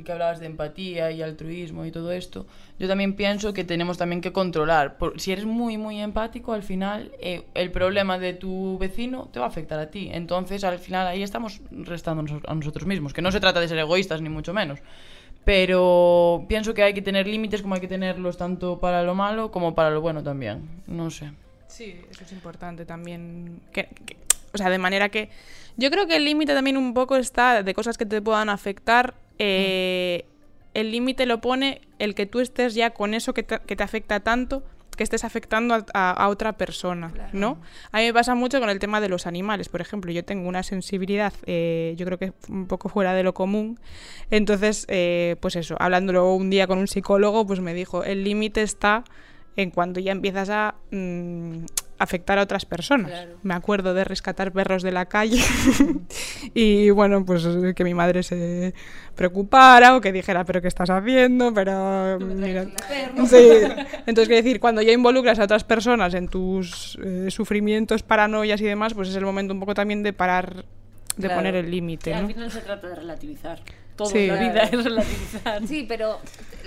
que 0.04 0.12
hablabas 0.12 0.40
de 0.40 0.48
empatía 0.48 1.12
y 1.12 1.22
altruismo 1.22 1.86
y 1.86 1.92
todo 1.92 2.12
esto, 2.12 2.46
yo 2.80 2.88
también 2.88 3.14
pienso 3.16 3.54
que 3.54 3.64
tenemos 3.64 3.98
también 3.98 4.22
que 4.22 4.32
controlar. 4.34 4.98
Por, 4.98 5.20
si 5.20 5.32
eres 5.32 5.46
muy, 5.46 5.78
muy 5.78 6.02
empático, 6.02 6.54
al 6.54 6.64
final 6.64 7.12
eh, 7.20 7.44
el 7.54 7.72
problema 7.72 8.20
de 8.20 8.34
tu 8.34 8.78
vecino 8.78 9.30
te 9.32 9.40
va 9.40 9.46
a 9.46 9.50
afectar 9.50 9.80
a 9.80 9.90
ti. 9.90 10.10
Entonces, 10.12 10.64
al 10.64 10.80
final 10.80 11.08
ahí 11.08 11.24
estamos 11.24 11.62
restando 11.72 12.40
a 12.46 12.56
nosotros 12.56 12.86
mismos. 12.86 13.14
Que 13.14 13.22
no 13.22 13.32
se 13.32 13.40
trata 13.40 13.60
de 13.60 13.68
ser 13.68 13.78
egoístas, 13.78 14.22
ni 14.22 14.30
mucho 14.30 14.54
menos. 14.54 14.80
Pero 15.46 16.46
pienso 16.50 16.74
que 16.74 16.84
hay 16.84 16.94
que 16.94 17.04
tener 17.04 17.28
límites 17.28 17.62
como 17.62 17.76
hay 17.76 17.82
que 17.82 17.88
tenerlos 17.88 18.38
tanto 18.38 18.80
para 18.80 19.04
lo 19.04 19.14
malo 19.14 19.52
como 19.52 19.76
para 19.76 19.92
lo 19.92 20.02
bueno 20.02 20.24
también. 20.24 20.68
No 20.88 21.12
sé. 21.12 21.32
Sí, 21.68 22.02
eso 22.10 22.24
es 22.24 22.32
importante 22.32 22.86
también. 22.86 23.60
Que, 23.72 23.88
que, 24.06 24.18
o 24.54 24.58
sea, 24.58 24.70
de 24.70 24.80
manera 24.80 25.10
que 25.10 25.30
yo 25.78 25.92
creo 25.92 26.08
que 26.08 26.16
el 26.16 26.26
límite 26.26 26.54
también 26.54 26.78
un 26.78 26.94
poco 26.94 27.18
está 27.18 27.62
de 27.62 27.74
cosas 27.74 27.98
que 27.98 28.06
te 28.06 28.22
puedan 28.22 28.50
afectar. 28.50 29.14
Eh, 29.40 30.26
el 30.74 30.92
límite 30.92 31.26
lo 31.26 31.40
pone 31.42 31.82
el 32.00 32.16
que 32.16 32.26
tú 32.26 32.40
estés 32.40 32.76
ya 32.76 32.90
con 32.92 33.14
eso 33.14 33.34
que 33.34 33.44
te, 33.44 33.60
que 33.60 33.76
te 33.76 33.84
afecta 33.84 34.20
tanto 34.20 34.64
que 34.98 35.04
estés 35.04 35.26
afectando 35.26 35.74
a, 35.76 35.86
a, 35.94 36.12
a 36.12 36.30
otra 36.30 36.54
persona, 36.54 37.12
Claro. 37.12 37.30
¿no? 37.34 37.62
A 37.92 37.98
mí 37.98 38.06
me 38.06 38.14
pasa 38.14 38.34
mucho 38.34 38.62
con 38.62 38.70
el 38.70 38.80
tema 38.80 39.02
de 39.02 39.10
los 39.10 39.28
animales, 39.28 39.68
por 39.68 39.82
ejemplo, 39.82 40.10
yo 40.10 40.24
tengo 40.24 40.48
una 40.48 40.64
sensibilidad, 40.64 41.34
eh, 41.48 41.96
yo 41.98 42.06
creo 42.06 42.18
que 42.18 42.32
un 42.48 42.66
poco 42.68 42.88
fuera 42.88 43.14
de 43.14 43.22
lo 43.22 43.34
común, 43.34 43.78
entonces, 44.32 44.86
eh, 44.88 45.36
pues 45.42 45.58
eso, 45.58 45.76
hablándolo 45.80 46.34
un 46.34 46.50
día 46.50 46.66
con 46.66 46.78
un 46.78 46.88
psicólogo, 46.88 47.46
pues 47.46 47.60
me 47.60 47.74
dijo, 47.74 48.06
el 48.06 48.24
límite 48.24 48.62
está 48.62 49.04
en 49.58 49.72
cuando 49.72 50.00
ya 50.00 50.12
empiezas 50.12 50.50
a 50.50 50.76
mm, 50.92 51.66
afectar 51.98 52.38
a 52.38 52.42
otras 52.44 52.66
personas. 52.66 53.10
Claro. 53.10 53.38
Me 53.44 53.54
acuerdo 53.54 53.94
de 53.94 54.04
rescatar 54.04 54.52
perros 54.52 54.84
de 54.84 54.92
la 54.92 55.06
calle 55.06 55.42
y 56.54 56.90
bueno, 56.90 57.24
pues 57.26 57.48
que 57.76 57.84
mi 57.84 57.94
madre 57.94 58.22
se 58.24 58.74
preocupara 59.16 59.96
o 59.96 60.02
que 60.02 60.12
dijera, 60.12 60.44
pero 60.44 60.62
¿qué 60.62 60.68
estás 60.68 60.90
haciendo? 60.90 61.54
Pero 61.54 62.20
mira, 62.20 62.66
Sí. 62.66 63.38
Entonces, 64.06 64.28
quiero 64.28 64.44
decir, 64.44 64.60
cuando 64.60 64.82
ya 64.82 64.92
involucras 64.92 65.40
a 65.40 65.46
otras 65.46 65.64
personas 65.64 66.14
en 66.14 66.28
tus 66.28 66.98
eh, 67.04 67.28
sufrimientos, 67.32 68.04
paranoias 68.04 68.60
y 68.62 68.66
demás, 68.66 68.94
pues 68.94 69.10
es 69.10 69.16
el 69.16 69.24
momento 69.26 69.54
un 69.54 69.60
poco 69.62 69.74
también 69.74 70.04
de 70.04 70.12
parar, 70.12 70.66
de 71.16 71.28
Claro. 71.28 71.36
poner 71.36 71.56
el 71.56 71.72
límite, 71.72 72.14
al 72.14 72.24
¿no? 72.24 72.28
final 72.28 72.52
se 72.52 72.60
trata 72.60 72.90
de 72.90 72.96
relativizar. 72.96 73.60
Todo 73.96 74.10
Sí. 74.10 74.20
en 74.20 74.28
la 74.28 74.40
vida 74.40 74.64
es 74.64 74.84
relativizar. 74.84 75.68
Sí, 75.68 75.86
pero 75.88 76.20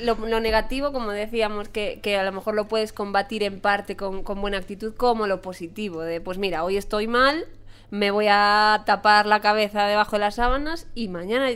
lo, 0.03 0.15
lo 0.15 0.41
negativo, 0.41 0.93
como 0.93 1.11
decíamos, 1.11 1.69
que, 1.69 2.01
que 2.03 2.17
a 2.17 2.25
lo 2.25 2.33
mejor 2.33 2.55
lo 2.55 2.69
puedes 2.69 2.93
combatir 2.93 3.43
en 3.43 3.61
parte 3.61 3.97
con, 3.97 4.23
con 4.23 4.41
buena 4.41 4.59
actitud, 4.59 4.95
como 4.97 5.27
lo 5.27 5.43
positivo, 5.43 6.03
de 6.03 6.21
pues 6.21 6.39
mira, 6.39 6.65
hoy 6.65 6.77
estoy 6.77 7.07
mal, 7.07 7.45
me 7.91 8.11
voy 8.11 8.27
a 8.31 8.83
tapar 8.87 9.27
la 9.27 9.41
cabeza 9.41 9.87
debajo 9.87 10.17
de 10.17 10.21
las 10.21 10.35
sábanas 10.37 10.87
y 10.95 11.09
mañana 11.09 11.49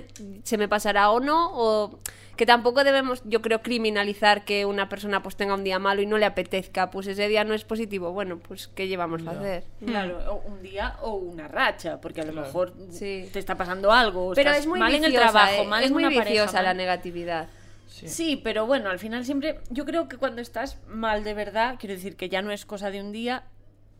se 0.44 0.58
me 0.58 0.68
pasará 0.68 1.10
o 1.10 1.20
no, 1.20 1.50
o 1.54 1.98
que 2.42 2.46
tampoco 2.46 2.82
debemos, 2.82 3.22
yo 3.24 3.40
creo, 3.40 3.62
criminalizar 3.62 4.44
que 4.44 4.66
una 4.66 4.88
persona 4.88 5.22
pues 5.22 5.36
tenga 5.36 5.54
un 5.54 5.62
día 5.62 5.78
malo 5.78 6.02
y 6.02 6.06
no 6.06 6.18
le 6.18 6.26
apetezca, 6.26 6.90
pues 6.90 7.06
ese 7.06 7.28
día 7.28 7.44
no 7.44 7.54
es 7.54 7.62
positivo, 7.62 8.10
bueno, 8.10 8.38
pues 8.40 8.66
¿qué 8.66 8.88
llevamos 8.88 9.24
a 9.28 9.30
hacer? 9.30 9.62
Claro, 9.86 10.18
o 10.28 10.42
un 10.50 10.60
día 10.60 10.96
o 11.02 11.12
una 11.14 11.46
racha, 11.46 12.00
porque 12.00 12.20
a 12.20 12.24
lo 12.24 12.32
mejor 12.32 12.72
Sí. 12.90 13.28
te 13.32 13.38
está 13.38 13.54
pasando 13.56 13.92
algo. 13.92 14.30
o 14.30 14.34
Pero 14.34 14.50
estás 14.50 14.62
es 14.64 14.66
muy 14.68 14.80
mal 14.80 14.92
en 14.92 15.02
viciosa, 15.02 15.24
el 15.26 15.30
trabajo, 15.30 15.62
¿eh? 15.62 15.66
mal 15.68 15.82
es 15.84 15.86
en 15.86 15.92
muy 15.92 16.02
una 16.04 16.10
pareja, 16.16 16.30
viciosa 16.32 16.62
la 16.62 16.70
mal- 16.70 16.76
negatividad. 16.78 17.48
Sí. 17.86 18.08
Sí, 18.08 18.40
pero 18.42 18.66
bueno, 18.66 18.90
al 18.90 18.98
final 18.98 19.24
siempre, 19.24 19.60
yo 19.70 19.84
creo 19.84 20.08
que 20.08 20.16
cuando 20.16 20.42
estás 20.42 20.78
mal 20.88 21.22
de 21.22 21.34
verdad, 21.34 21.76
quiero 21.78 21.94
decir 21.94 22.16
que 22.16 22.28
ya 22.28 22.42
no 22.42 22.50
es 22.50 22.66
cosa 22.66 22.90
de 22.90 23.00
un 23.00 23.12
día, 23.12 23.44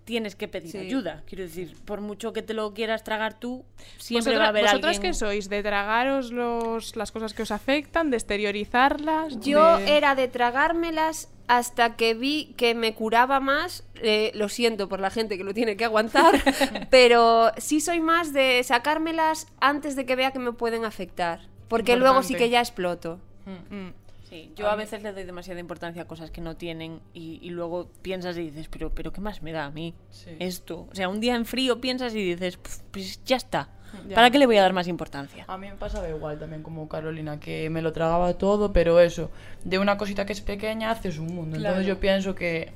tienes 0.05 0.35
que 0.37 0.49
pedir 0.49 0.71
Sí. 0.73 0.79
ayuda. 0.79 1.23
Quiero 1.27 1.45
decir, 1.45 1.77
por 1.85 2.01
mucho 2.01 2.33
que 2.33 2.43
te 2.43 2.55
lo 2.55 2.75
quieras 2.75 3.05
tragar 3.05 3.39
tú, 3.39 3.65
siempre 3.99 4.33
¿Vosotras, 4.33 4.41
va 4.41 4.45
a 4.45 4.49
haber 4.49 4.63
¿Vosotras 4.65 4.97
alguien... 4.97 5.13
qué 5.13 5.19
sois? 5.19 5.49
¿De 5.49 5.63
tragaros 5.63 6.33
los, 6.33 6.97
las 6.97 7.13
cosas 7.13 7.35
que 7.35 7.43
os 7.43 7.51
afectan? 7.51 8.11
¿De 8.11 8.17
exteriorizarlas? 8.17 9.39
Yo 9.41 9.79
de- 9.79 9.97
era 9.97 10.15
de 10.15 10.29
tragármelas 10.29 11.29
hasta 11.49 11.97
que 11.97 12.15
vi 12.15 12.55
que 12.57 12.75
me 12.75 12.95
curaba 12.95 13.41
más. 13.41 13.85
eh, 14.05 14.33
lo 14.35 14.49
siento 14.49 14.89
por 14.89 14.99
la 14.99 15.11
gente 15.11 15.39
que 15.39 15.45
lo 15.45 15.55
tiene 15.55 15.77
que 15.77 15.85
aguantar, 15.85 16.35
pero 16.91 17.53
sí 17.59 17.81
soy 17.81 18.01
más 18.01 18.33
de 18.33 18.61
sacármelas 18.65 19.47
antes 19.61 19.95
de 19.95 20.05
que 20.07 20.17
vea 20.17 20.33
que 20.33 20.41
me 20.41 20.53
pueden 20.53 20.85
afectar. 20.85 21.41
Porque 21.69 21.97
luego 21.97 22.23
sí 22.25 22.35
que 22.35 22.51
ya 22.51 22.59
exploto. 22.61 23.21
Mm. 23.47 23.89
Sí, 24.33 24.51
yo 24.57 24.71
a 24.71 24.77
veces 24.77 25.03
le 25.03 25.13
doy 25.13 25.25
demasiada 25.25 25.61
importancia 25.61 26.01
a 26.01 26.05
cosas 26.07 26.31
que 26.31 26.41
no 26.41 26.57
tienen 26.57 27.01
y, 27.13 27.39
y 27.43 27.51
luego 27.51 27.91
piensas 28.01 28.35
y 28.39 28.45
dices, 28.49 28.67
pero, 28.69 28.89
pero 28.95 29.13
¿qué 29.13 29.21
más 29.21 29.43
me 29.43 29.53
da 29.53 29.67
a 29.67 29.71
mí 29.71 29.95
Sí. 30.09 30.31
esto? 30.39 30.89
O 30.91 30.95
sea, 30.95 31.11
un 31.11 31.21
día 31.21 31.35
en 31.37 31.45
frío 31.45 31.83
piensas 31.83 32.15
y 32.15 32.23
dices, 32.35 32.57
"Pf, 32.57 32.83
pues 32.91 33.23
ya 33.27 33.37
está. 33.37 33.69
Ya. 34.09 34.15
¿Para 34.15 34.31
qué 34.31 34.39
le 34.39 34.47
voy 34.47 34.57
a 34.57 34.63
dar 34.63 34.73
más 34.73 34.89
importancia? 34.89 35.45
A 35.49 35.59
mí 35.59 35.69
me 35.69 35.75
pasaba 35.77 36.09
igual 36.09 36.39
también 36.39 36.63
como 36.63 36.89
Carolina, 36.89 37.39
que 37.39 37.69
me 37.69 37.83
lo 37.83 37.93
tragaba 37.93 38.33
todo, 38.39 38.73
pero 38.73 38.99
eso, 39.01 39.31
de 39.65 39.79
una 39.79 39.99
cosita 39.99 40.25
que 40.25 40.33
es 40.33 40.41
pequeña 40.41 40.91
haces 40.93 41.19
un 41.19 41.27
mundo. 41.35 41.59
Claro. 41.59 41.75
Entonces 41.77 41.87
yo 41.95 42.01
pienso 42.01 42.35
que, 42.35 42.73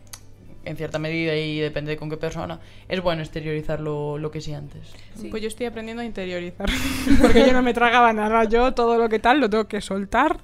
en 0.66 0.76
cierta 0.76 0.98
medida 0.98 1.34
y 1.36 1.58
depende 1.60 1.92
de 1.92 1.96
con 1.96 2.10
qué 2.10 2.16
persona, 2.16 2.60
es 2.88 3.00
bueno 3.00 3.22
exteriorizar 3.22 3.80
lo, 3.80 4.18
lo 4.18 4.30
que 4.30 4.40
sientes. 4.40 4.92
Sí. 5.14 5.28
Pues 5.28 5.40
yo 5.42 5.48
estoy 5.48 5.66
aprendiendo 5.66 6.02
a 6.02 6.04
interiorizar. 6.04 6.68
Porque 7.22 7.46
yo 7.46 7.52
no 7.52 7.62
me 7.62 7.72
tragaba 7.72 8.12
nada. 8.12 8.44
Yo 8.44 8.74
todo 8.74 8.98
lo 8.98 9.08
que 9.08 9.18
tal 9.18 9.40
lo 9.40 9.48
tengo 9.48 9.66
que 9.66 9.80
soltar. 9.80 10.38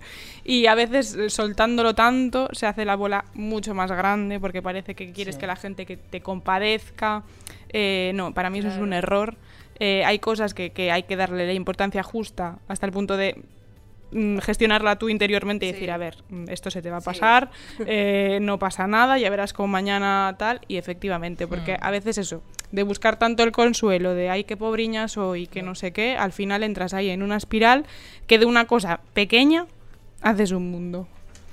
Y 0.44 0.66
a 0.66 0.74
veces 0.74 1.14
eh, 1.14 1.28
soltándolo 1.30 1.94
tanto 1.94 2.48
se 2.52 2.66
hace 2.66 2.84
la 2.84 2.96
bola 2.96 3.24
mucho 3.34 3.74
más 3.74 3.90
grande 3.92 4.40
porque 4.40 4.62
parece 4.62 4.94
que 4.94 5.12
quieres 5.12 5.34
Sí. 5.34 5.40
que 5.40 5.46
la 5.46 5.56
gente 5.56 5.86
que 5.86 5.96
te 5.96 6.20
compadezca. 6.20 7.22
Eh, 7.68 8.12
no, 8.14 8.32
para 8.34 8.50
mí 8.50 8.58
eso 8.60 8.68
es 8.68 8.78
un 8.78 8.92
error. 8.92 9.36
Eh, 9.78 10.04
hay 10.04 10.18
cosas 10.18 10.54
que, 10.54 10.70
que 10.70 10.92
hay 10.92 11.04
que 11.04 11.16
darle 11.16 11.46
la 11.46 11.52
importancia 11.52 12.02
justa 12.02 12.58
hasta 12.68 12.86
el 12.86 12.92
punto 12.92 13.16
de 13.16 13.42
gestionarla 14.40 14.96
tú 14.96 15.08
interiormente 15.08 15.66
y 15.66 15.68
Sí. 15.70 15.72
decir, 15.74 15.90
a 15.90 15.96
ver, 15.96 16.16
mm, 16.28 16.44
esto 16.48 16.70
se 16.70 16.82
te 16.82 16.90
va 16.90 16.98
a 16.98 17.00
Sí. 17.00 17.06
pasar, 17.06 17.50
eh, 17.86 18.38
no 18.42 18.58
pasa 18.58 18.86
nada, 18.86 19.18
ya 19.18 19.30
verás 19.30 19.52
como 19.52 19.68
mañana 19.68 20.34
tal, 20.38 20.60
y 20.68 20.76
efectivamente, 20.76 21.46
porque 21.46 21.74
Hmm. 21.74 21.84
a 21.84 21.90
veces 21.90 22.18
eso, 22.18 22.42
de 22.70 22.82
buscar 22.82 23.18
tanto 23.18 23.42
el 23.42 23.52
consuelo 23.52 24.14
de, 24.14 24.30
ay, 24.30 24.44
qué 24.44 24.56
pobriña 24.56 25.08
soy, 25.08 25.46
que 25.46 25.62
no 25.62 25.74
sé 25.74 25.92
qué, 25.92 26.16
al 26.16 26.32
final 26.32 26.62
entras 26.62 26.94
ahí 26.94 27.10
en 27.10 27.22
una 27.22 27.36
espiral 27.36 27.84
que 28.26 28.38
de 28.38 28.46
una 28.46 28.66
cosa 28.66 29.00
pequeña 29.14 29.66
haces 30.22 30.52
un 30.52 30.70
mundo. 30.70 31.08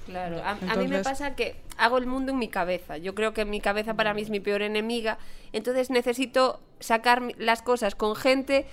Claro, 0.05 0.41
a, 0.43 0.51
a 0.51 0.75
mí 0.75 0.87
me 0.87 0.99
pasa 1.03 1.35
que 1.35 1.55
hago 1.77 1.97
el 1.99 2.07
mundo 2.07 2.31
en 2.31 2.39
mi 2.39 2.47
cabeza. 2.47 2.97
Yo 2.97 3.13
creo 3.13 3.33
que 3.33 3.45
mi 3.45 3.61
cabeza 3.61 3.93
para 3.93 4.13
mí 4.13 4.21
es 4.23 4.29
mi 4.31 4.39
peor 4.39 4.63
enemiga. 4.63 5.17
Entonces 5.53 5.89
necesito 5.91 6.59
sacar 6.79 7.21
las 7.37 7.61
cosas 7.61 7.93
con 7.95 8.15
gente 8.15 8.65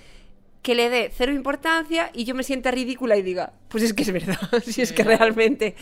que 0.67 0.75
le 0.75 0.89
dé 0.89 1.09
cero 1.15 1.31
importancia 1.31 2.11
y 2.13 2.25
yo 2.25 2.35
me 2.35 2.43
sienta 2.43 2.71
ridícula 2.71 3.15
y 3.15 3.21
diga, 3.21 3.53
pues 3.69 3.85
es 3.85 3.93
que 3.93 4.03
es 4.03 4.11
verdad, 4.11 4.37
si 4.65 4.81
es 4.81 4.91
que 4.91 5.05
realmente 5.05 5.77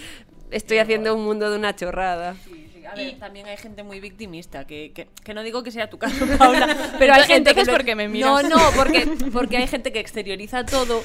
estoy 0.51 0.77
haciendo 0.77 1.15
un 1.15 1.25
mundo 1.25 1.49
de 1.49 1.57
una 1.57 1.75
chorrada. 1.75 2.35
A 2.87 2.93
ver, 2.93 3.17
también 3.17 3.47
hay 3.47 3.57
gente 3.57 3.81
muy 3.81 3.99
victimista, 3.99 4.67
que, 4.67 4.91
que, 4.93 5.07
que 5.23 5.33
no 5.33 5.41
digo 5.41 5.63
que 5.63 5.71
sea 5.71 5.89
tu 5.89 5.97
caso, 5.97 6.23
Paula, 6.37 6.93
Pero 6.99 7.15
hay 7.15 7.23
gente 7.23 7.55
que 7.55 7.61
es 7.61 7.69
porque 7.69 7.95
me 7.95 8.07
miras. 8.07 8.43
No, 8.43 8.47
no, 8.47 8.61
porque, 8.75 9.07
porque 9.33 9.57
hay 9.57 9.65
gente 9.65 9.91
que 9.91 9.99
exterioriza 9.99 10.63
todo. 10.63 11.01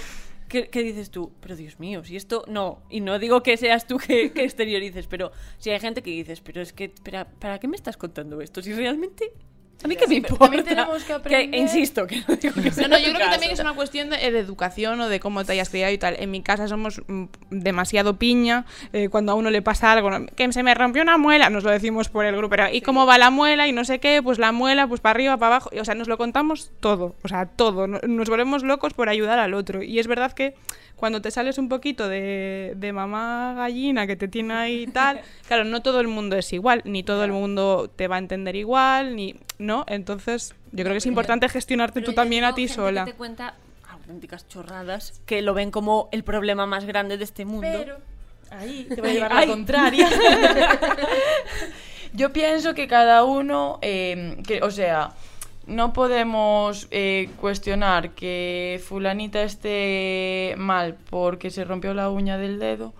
Que, 0.46 0.68
que 0.68 0.82
dices 0.82 1.10
tú, 1.10 1.32
pero 1.40 1.56
Dios 1.56 1.78
mío, 1.78 2.04
si 2.04 2.16
esto 2.16 2.44
no, 2.48 2.82
y 2.90 3.00
no 3.00 3.18
digo 3.20 3.40
que 3.42 3.56
seas 3.56 3.86
tú 3.86 3.98
que, 3.98 4.32
que 4.32 4.42
exteriorices, 4.42 5.06
pero 5.06 5.30
si 5.58 5.70
hay 5.70 5.78
gente 5.78 6.02
que 6.02 6.10
dices, 6.10 6.40
pero 6.40 6.60
es 6.60 6.72
que, 6.72 6.88
¿para, 6.88 7.24
¿para 7.24 7.60
qué 7.60 7.68
me 7.68 7.76
estás 7.76 7.96
contando 7.96 8.40
esto? 8.40 8.60
Si 8.60 8.72
realmente, 8.74 9.32
a 9.82 9.88
mí 9.88 9.96
que 9.96 10.06
me 10.06 10.16
importa. 10.16 10.44
también 10.44 10.64
tenemos 10.64 11.02
que 11.04 11.12
aprender- 11.14 11.54
insisto, 11.58 12.06
que 12.06 12.22
no 12.28 12.36
digo 12.36 12.54
que 12.54 12.70
sea 12.70 12.88
No, 12.88 12.96
no, 12.96 12.98
yo 12.98 13.12
creo 13.12 13.26
que 13.26 13.30
también 13.32 13.52
es 13.52 13.60
una 13.60 13.72
cuestión 13.74 14.10
de, 14.10 14.16
de 14.18 14.38
educación 14.38 15.00
o 15.00 15.08
de 15.08 15.20
cómo 15.20 15.44
te 15.44 15.52
hayas 15.52 15.68
criado 15.70 15.92
y 15.92 15.98
tal. 15.98 16.16
En 16.18 16.30
mi 16.30 16.42
casa 16.42 16.68
somos 16.68 17.00
mm, 17.06 17.24
demasiado 17.50 18.16
piña. 18.18 18.64
eh, 18.92 19.08
cuando 19.08 19.32
a 19.32 19.34
uno 19.34 19.50
le 19.50 19.62
pasa 19.62 19.92
algo, 19.92 20.10
que 20.36 20.52
se 20.52 20.62
me 20.62 20.74
rompió 20.74 21.02
una 21.02 21.18
muela, 21.18 21.50
nos 21.50 21.64
lo 21.64 21.70
decimos 21.70 22.08
por 22.08 22.24
el 22.26 22.36
grupo. 22.36 22.50
Pero, 22.50 22.68
¿Y 22.72 22.80
cómo 22.80 23.06
va 23.06 23.18
la 23.18 23.30
muela? 23.30 23.66
Y 23.68 23.72
no 23.72 23.84
sé 23.84 23.98
qué, 24.00 24.22
pues 24.22 24.38
la 24.38 24.52
muela, 24.52 24.86
pues 24.86 25.00
para 25.00 25.12
arriba, 25.12 25.36
para 25.36 25.54
abajo. 25.56 25.70
Y, 25.72 25.78
o 25.78 25.84
sea, 25.84 25.94
nos 25.94 26.08
lo 26.08 26.18
contamos 26.18 26.70
todo. 26.80 27.14
O 27.22 27.28
sea, 27.28 27.46
todo. 27.46 27.86
No- 27.86 28.00
Nos 28.06 28.28
volvemos 28.28 28.62
locos 28.62 28.92
por 28.94 29.08
ayudar 29.08 29.38
al 29.38 29.54
otro. 29.54 29.82
Y 29.82 29.98
es 29.98 30.06
verdad 30.06 30.32
que 30.32 30.54
cuando 30.96 31.22
te 31.22 31.30
sales 31.30 31.56
un 31.56 31.68
poquito 31.70 32.08
de, 32.08 32.74
de 32.76 32.92
mamá 32.92 33.54
gallina 33.56 34.06
que 34.06 34.16
te 34.16 34.28
tiene 34.28 34.52
ahí 34.54 34.82
y 34.82 34.86
tal, 34.86 35.20
claro, 35.48 35.64
no 35.64 35.80
todo 35.80 36.00
el 36.00 36.08
mundo 36.08 36.36
es 36.36 36.52
igual, 36.52 36.82
ni 36.84 37.02
todo 37.02 37.24
el 37.24 37.32
mundo 37.32 37.90
te 37.94 38.06
va 38.08 38.16
a 38.16 38.18
entender 38.18 38.54
igual, 38.56 39.16
ni. 39.16 39.34
¿No? 39.60 39.84
Entonces, 39.88 40.54
yo 40.72 40.84
creo 40.84 40.94
que 40.94 40.98
es 40.98 41.06
importante 41.06 41.46
gestionarte 41.50 42.00
tú 42.00 42.14
también 42.14 42.44
a 42.44 42.54
ti 42.54 42.66
sola. 42.66 43.04
Que 43.04 43.12
te 43.12 43.16
cuenta 43.18 43.54
auténticas 43.90 44.48
chorradas 44.48 45.20
que 45.26 45.42
lo 45.42 45.52
ven 45.52 45.70
como 45.70 46.08
el 46.12 46.24
problema 46.24 46.64
más 46.64 46.86
grande 46.86 47.18
de 47.18 47.24
este 47.24 47.44
mundo. 47.44 47.68
Pero 47.70 47.98
ahí 48.50 48.86
te 48.88 49.02
voy 49.02 49.10
a 49.10 49.12
llevar 49.12 49.34
la 49.34 49.40
Ay. 49.40 49.48
contraria. 49.48 50.08
Yo 52.14 52.32
pienso 52.32 52.74
que 52.74 52.88
cada 52.88 53.22
uno, 53.24 53.78
eh, 53.82 54.38
que, 54.46 54.62
o 54.62 54.70
sea, 54.70 55.10
no 55.66 55.92
podemos 55.92 56.88
eh, 56.90 57.28
cuestionar 57.38 58.12
que 58.12 58.82
fulanita 58.82 59.42
esté 59.42 60.54
mal 60.56 60.96
porque 61.10 61.50
se 61.50 61.64
rompió 61.64 61.92
la 61.92 62.08
uña 62.08 62.38
del 62.38 62.58
dedo. 62.58 62.94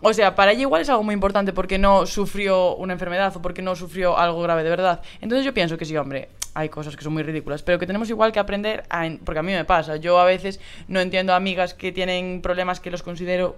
O 0.00 0.14
sea, 0.14 0.34
para 0.34 0.52
ella 0.52 0.62
igual 0.62 0.80
es 0.82 0.88
algo 0.88 1.02
muy 1.02 1.12
importante 1.12 1.52
porque 1.52 1.78
no 1.78 2.06
sufrió 2.06 2.74
una 2.76 2.94
enfermedad 2.94 3.36
o 3.36 3.42
porque 3.42 3.60
no 3.60 3.76
sufrió 3.76 4.16
algo 4.16 4.40
grave 4.40 4.64
de 4.64 4.70
verdad. 4.70 5.02
Entonces 5.20 5.44
yo 5.44 5.52
pienso 5.52 5.76
que 5.76 5.84
sí, 5.84 5.94
hombre, 5.96 6.30
hay 6.54 6.70
cosas 6.70 6.96
que 6.96 7.04
son 7.04 7.12
muy 7.12 7.22
ridículas, 7.22 7.62
pero 7.62 7.78
que 7.78 7.86
tenemos 7.86 8.08
igual 8.08 8.32
que 8.32 8.38
aprender 8.38 8.84
a... 8.88 9.06
Porque 9.24 9.40
a 9.40 9.42
mí 9.42 9.52
me 9.52 9.64
pasa, 9.64 9.96
yo 9.96 10.18
a 10.18 10.24
veces 10.24 10.58
no 10.88 11.00
entiendo 11.00 11.34
a 11.34 11.36
amigas 11.36 11.74
que 11.74 11.92
tienen 11.92 12.40
problemas 12.40 12.80
que 12.80 12.90
los 12.90 13.02
considero 13.02 13.56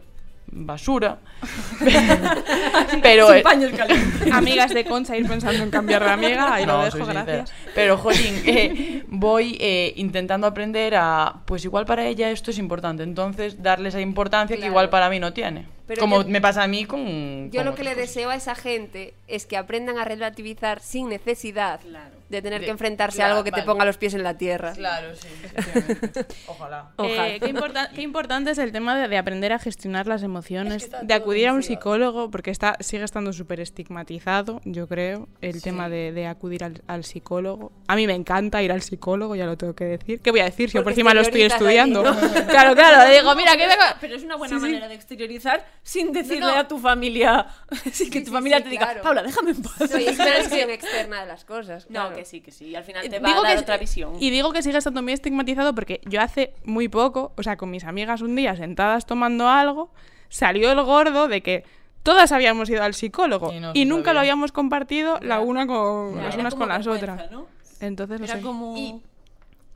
basura. 0.49 1.19
pero 3.03 3.29
Sin 3.29 3.37
eh, 3.37 3.43
paños 3.43 3.73
calientes. 3.73 4.33
Amigas 4.33 4.73
de 4.75 4.85
Concha 4.85 5.17
ir 5.17 5.27
pensando 5.29 5.63
en 5.63 5.71
cambiar 5.71 6.05
de 6.05 6.11
amiga, 6.11 6.55
ahí 6.55 6.67
lo 6.67 6.79
No, 6.79 6.85
dejo, 6.85 6.99
soy 6.99 7.07
sincera. 7.07 7.25
gracias. 7.25 7.53
Pero, 7.75 7.99
jolín, 7.99 8.43
eh, 8.47 9.05
voy 9.09 9.57
eh, 9.61 9.93
intentando 9.97 10.47
aprender 10.47 10.95
a, 10.97 11.43
pues 11.47 11.65
igual 11.65 11.87
para 11.87 12.07
ella 12.07 12.31
esto 12.31 12.51
es 12.51 12.59
importante, 12.59 13.03
entonces 13.03 13.63
darle 13.63 13.89
esa 13.91 14.01
importancia 14.01 14.57
que 14.57 14.67
igual 14.67 14.89
para 14.91 15.09
mí 15.11 15.21
no 15.21 15.33
tiene. 15.33 15.67
Pero 15.87 16.01
Como 16.01 16.23
yo- 16.23 16.29
me 16.29 16.41
pasa 16.41 16.65
a 16.65 16.67
mí 16.67 16.85
con... 16.85 17.51
Yo 17.53 17.61
con 17.61 17.67
lo 17.67 17.75
que 17.77 17.85
le 17.85 17.95
deseo 17.95 18.31
a 18.31 18.35
esa 18.35 18.55
gente 18.57 19.15
es 19.29 19.47
que 19.47 19.57
aprendan 19.57 19.99
a 19.99 20.05
relativizar 20.05 20.81
sin 20.81 21.09
necesidad 21.09 21.81
Claro. 21.81 22.16
De 22.29 22.43
tener 22.43 22.61
De- 22.61 22.67
que 22.67 22.71
enfrentarse 22.73 23.17
claro, 23.17 23.35
a 23.35 23.37
algo 23.39 23.45
que 23.45 23.53
te 23.53 23.63
ponga 23.63 23.85
los 23.85 23.97
pies 23.99 24.15
en 24.15 24.23
la 24.23 24.37
tierra. 24.37 24.73
Claro, 24.73 25.15
sí. 25.15 25.29
Ojalá. 26.47 26.91
Ojalá. 26.97 27.29
Eh, 27.29 27.41
qué, 27.41 27.49
importa- 27.49 27.91
qué 27.95 28.03
importante 28.11 28.51
es 28.51 28.59
el 28.59 28.73
tema 28.73 28.97
de, 28.97 29.09
de 29.09 29.19
aprender 29.19 29.53
a 29.53 29.59
gestionar 29.59 30.07
las 30.07 30.23
emociones, 30.23 30.75
Es 30.75 30.83
que 30.89 30.97
está 30.97 31.03
de 31.07 31.15
acudir 31.15 31.49
a 31.49 31.53
un 31.53 31.63
psicólogo, 31.63 32.31
porque 32.31 32.51
está, 32.51 32.77
sigue 32.81 33.05
estando 33.05 33.33
súper 33.33 33.61
estigmatizado, 33.61 34.61
yo 34.65 34.87
creo, 34.89 35.29
el 35.41 35.63
tema 35.63 35.89
de, 35.89 36.13
de 36.13 36.27
acudir 36.27 36.65
al, 36.65 36.83
al 36.87 37.05
psicólogo. 37.05 37.73
A 37.89 37.97
mí 37.97 38.07
me 38.07 38.15
encanta 38.15 38.63
ir 38.63 38.73
al 38.73 38.83
psicólogo, 38.83 39.35
ya 39.37 39.47
lo 39.47 39.57
tengo 39.57 39.75
que 39.75 39.85
decir. 39.85 40.21
¿Qué 40.21 40.31
voy 40.31 40.41
a 40.41 40.45
decir 40.45 40.71
si 40.71 40.75
yo 40.79 40.83
por 40.83 40.93
encima 40.93 41.15
lo 41.15 41.21
estoy 41.21 41.43
ahí, 41.43 41.47
estudiando? 41.49 42.03
¿no? 42.03 42.17
claro, 42.49 42.75
claro, 42.75 43.11
digo, 43.11 43.35
mira, 43.35 43.53
que 43.57 43.67
vengo... 43.67 43.83
Pero 44.01 44.17
es 44.17 44.23
una 44.23 44.37
buena 44.37 44.55
Sí, 44.55 44.61
sí. 44.61 44.67
manera 44.67 44.89
de 44.89 44.95
exteriorizar 44.95 45.67
sin 45.83 46.13
decirle 46.13 46.41
No, 46.41 46.55
no. 46.55 46.61
a 46.61 46.69
tu 46.69 46.79
familia. 46.79 47.47
Sin 47.93 48.11
que 48.11 48.21
tu 48.21 48.27
sí, 48.27 48.33
familia 48.33 48.59
sí, 48.59 48.65
te 48.65 48.71
diga, 48.71 48.85
claro. 48.87 49.03
Paula, 49.03 49.23
déjame 49.23 49.51
en 49.53 49.63
paz. 49.63 49.91
No, 49.91 49.99
y 49.99 50.05
es 50.07 50.19
una 50.19 50.39
visión 50.39 50.71
externa 50.71 51.21
de 51.21 51.27
las 51.27 51.45
cosas. 51.45 51.87
No, 51.89 52.09
claro. 52.09 52.16
Que 52.17 52.25
sí, 52.25 52.41
que 52.41 52.51
sí. 52.51 52.75
Al 52.75 52.85
final 52.85 53.05
Eh, 53.07 53.09
te 53.11 53.19
va 53.21 53.31
a 53.31 53.43
dar 53.43 53.55
que- 53.55 53.61
otra 53.63 53.77
visión. 53.79 54.15
Y 54.21 54.31
digo 54.31 54.53
que 54.53 54.63
sigue 54.63 54.79
estando 54.79 55.03
muy 55.03 55.13
estigmatizado 55.13 55.75
porque 55.75 56.01
yo 56.07 56.21
hace 56.21 56.55
muy 56.65 56.89
poco, 56.89 57.33
o 57.37 57.43
sea, 57.43 57.57
con 57.57 57.71
mis 57.71 57.85
amigas 57.85 58.21
un 58.23 58.35
día 58.37 58.57
sentadas 58.57 59.07
tomando 59.07 59.49
algo, 59.49 59.91
salió 60.29 60.73
el 60.73 60.83
gordo 60.83 61.29
de 61.29 61.43
que 61.43 61.65
todas 62.03 62.33
habíamos 62.33 62.69
ido 62.71 62.83
al 62.83 62.95
psicólogo 62.95 63.53
Y 63.53 63.61
no 63.61 63.71
y, 63.75 63.81
se 63.81 63.85
nunca 63.85 64.05
sabía. 64.07 64.15
lo 64.15 64.21
habíamos 64.21 64.53
compartido 64.53 65.19
la 65.23 65.41
una 65.41 65.67
con 65.67 66.17
Ya. 66.17 66.23
las 66.25 66.37
unas 66.37 66.55
con 66.55 66.69
las 66.69 66.87
otras. 66.87 67.31
¿no? 67.31 67.47
Entonces 67.81 68.19
no 68.21 68.27
Era 68.27 68.35
sé. 68.37 68.41
como... 68.43 68.77
Y- 68.77 69.01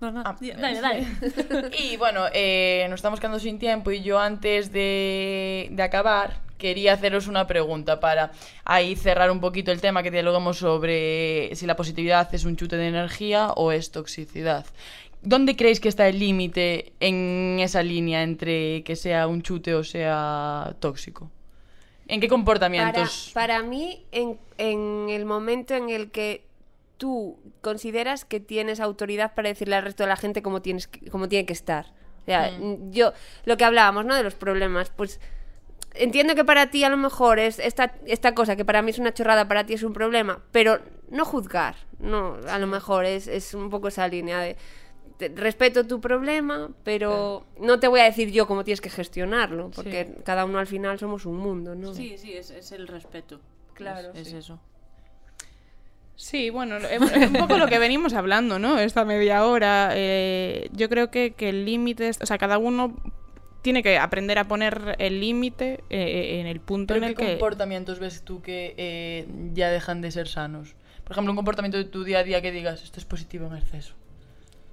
No, 0.01 0.11
no, 0.11 0.23
Ah, 0.25 0.35
di- 0.41 0.51
dale, 0.53 0.81
dale. 0.81 1.07
Y 1.79 1.99
bueno, 1.99 2.23
eh, 2.33 2.87
nos 2.89 2.99
estamos 3.01 3.21
quedando 3.21 3.39
sin 3.39 3.59
tiempo 3.59 3.91
y 3.91 4.01
yo 4.03 4.19
antes 4.19 4.73
de, 4.73 5.69
de 5.73 5.83
acabar 5.83 6.41
quería 6.61 6.93
haceros 6.93 7.27
una 7.27 7.49
pregunta 7.49 7.99
para 7.99 8.31
ahí 8.65 8.95
cerrar 8.95 9.33
un 9.33 9.41
poquito 9.41 9.73
el 9.73 9.81
tema 9.81 10.05
que 10.05 10.13
dialogamos 10.13 10.59
sobre 10.59 11.51
si 11.57 11.67
la 11.67 11.75
positividad 11.75 12.33
es 12.33 12.45
un 12.45 12.55
chute 12.57 12.77
de 12.77 12.87
energía 12.87 13.49
o 13.57 13.73
es 13.73 13.91
toxicidad. 13.91 14.65
¿Dónde 15.23 15.57
creéis 15.57 15.81
que 15.81 15.89
está 15.89 16.07
el 16.09 16.19
límite 16.21 16.93
en 17.01 17.59
esa 17.61 17.83
línea 17.83 18.23
entre 18.23 18.83
que 18.85 18.95
sea 18.95 19.27
un 19.27 19.43
chute 19.43 19.75
o 19.75 19.83
sea 19.83 20.77
tóxico? 20.79 21.29
¿En 22.07 22.21
qué 22.21 22.29
comportamientos? 22.29 23.31
para 23.35 23.63
mí, 23.63 24.05
en, 24.13 24.39
en 24.59 25.09
el 25.11 25.25
momento 25.27 25.75
en 25.75 25.91
el 25.91 26.11
que 26.11 26.45
tú 26.97 27.39
consideras 27.63 28.25
que 28.25 28.41
tienes 28.41 28.81
autoridad 28.81 29.35
para 29.35 29.49
decirle 29.49 29.77
al 29.77 29.83
resto 29.85 30.03
de 30.03 30.09
la 30.09 30.17
gente 30.17 30.43
cómo, 30.43 30.61
tienes 30.63 30.87
que- 30.87 31.09
cómo 31.11 31.29
tiene 31.29 31.47
que 31.47 31.53
estar. 31.53 31.87
O 32.23 32.25
sea, 32.27 32.51
Mm. 32.59 32.91
yo, 32.93 33.13
lo 33.45 33.57
que 33.57 33.65
hablábamos, 33.65 34.05
¿no? 34.05 34.15
De 34.15 34.23
los 34.23 34.35
problemas, 34.35 34.91
pues 34.91 35.21
entiendo 35.95 36.35
que 36.35 36.45
para 36.45 36.71
ti 36.71 36.85
a 36.85 36.89
lo 36.89 36.97
mejor 36.97 37.39
es 37.39 37.59
esta, 37.59 37.95
esta 38.07 38.35
cosa 38.35 38.57
que 38.57 38.65
para 38.65 38.83
mí 38.83 38.91
es 38.91 38.99
una 38.99 39.13
chorrada, 39.15 39.49
para 39.49 39.65
ti 39.67 39.75
es 39.75 39.83
un 39.83 39.93
problema, 39.93 40.43
pero 40.53 40.81
no 41.11 41.25
juzgar, 41.25 41.75
no, 41.99 42.37
a 42.49 42.59
lo 42.59 42.67
mejor 42.67 43.05
es, 43.05 43.27
es 43.29 43.55
un 43.55 43.71
poco 43.71 43.89
esa 43.89 44.07
línea 44.09 44.39
de 44.41 44.57
te- 45.19 45.29
respeto 45.29 45.87
tu 45.87 46.01
problema, 46.01 46.71
pero 46.85 47.45
no 47.59 47.79
te 47.81 47.89
voy 47.89 48.01
a 48.01 48.05
decir 48.05 48.31
yo 48.31 48.47
cómo 48.47 48.65
tienes 48.65 48.81
que 48.81 48.91
gestionarlo, 48.91 49.71
porque 49.75 50.15
cada 50.25 50.45
uno 50.45 50.59
al 50.59 50.67
final 50.67 50.99
somos 50.99 51.27
un 51.27 51.37
mundo, 51.37 51.75
¿no? 51.75 51.93
Sí, 51.95 52.17
sí, 52.17 52.33
es, 52.35 52.51
es 52.51 52.73
el 52.73 52.87
respeto. 52.89 53.41
Claro, 53.75 54.11
Es, 54.15 54.33
eso. 54.33 54.59
Sí, 56.17 56.51
bueno, 56.51 56.77
es 56.77 57.01
un 57.01 57.33
poco 57.39 57.57
lo 57.57 57.67
que 57.67 57.79
venimos 57.79 58.13
hablando, 58.13 58.59
¿no? 58.59 58.79
Esta 58.79 59.07
media 59.07 59.45
hora. 59.47 59.91
eh, 59.95 60.69
yo 60.73 60.89
creo 60.91 61.11
que, 61.11 61.33
que 61.33 61.49
el 61.49 61.65
límite, 61.65 62.09
es- 62.09 62.21
o 62.21 62.27
sea, 62.27 62.37
cada 62.37 62.59
uno 62.59 62.95
tiene 63.63 63.83
que 63.83 63.99
aprender 63.99 64.39
a 64.39 64.49
poner 64.49 64.97
el 64.99 65.21
límite 65.21 65.85
eh, 65.91 66.41
en 66.41 66.47
el 66.47 66.61
punto 66.61 66.95
¿Pero 66.95 67.07
en 67.07 67.15
qué 67.15 67.23
el 67.23 67.29
que... 67.29 67.33
comportamientos 67.35 67.99
ves 67.99 68.23
tú 68.23 68.43
que 68.43 68.75
eh, 68.77 69.27
ya 69.53 69.71
dejan 69.71 70.01
de 70.01 70.11
ser 70.11 70.29
sanos? 70.29 70.75
Por 71.05 71.13
ejemplo, 71.13 71.33
un 71.33 71.37
comportamiento 71.37 71.79
de 71.79 71.85
tu 71.85 72.05
día 72.05 72.21
a 72.21 72.25
día 72.25 72.41
que 72.41 72.53
digas, 72.53 72.83
esto 72.83 73.01
es 73.01 73.05
positivo 73.05 73.47
en 73.47 73.57
exceso. 73.57 73.95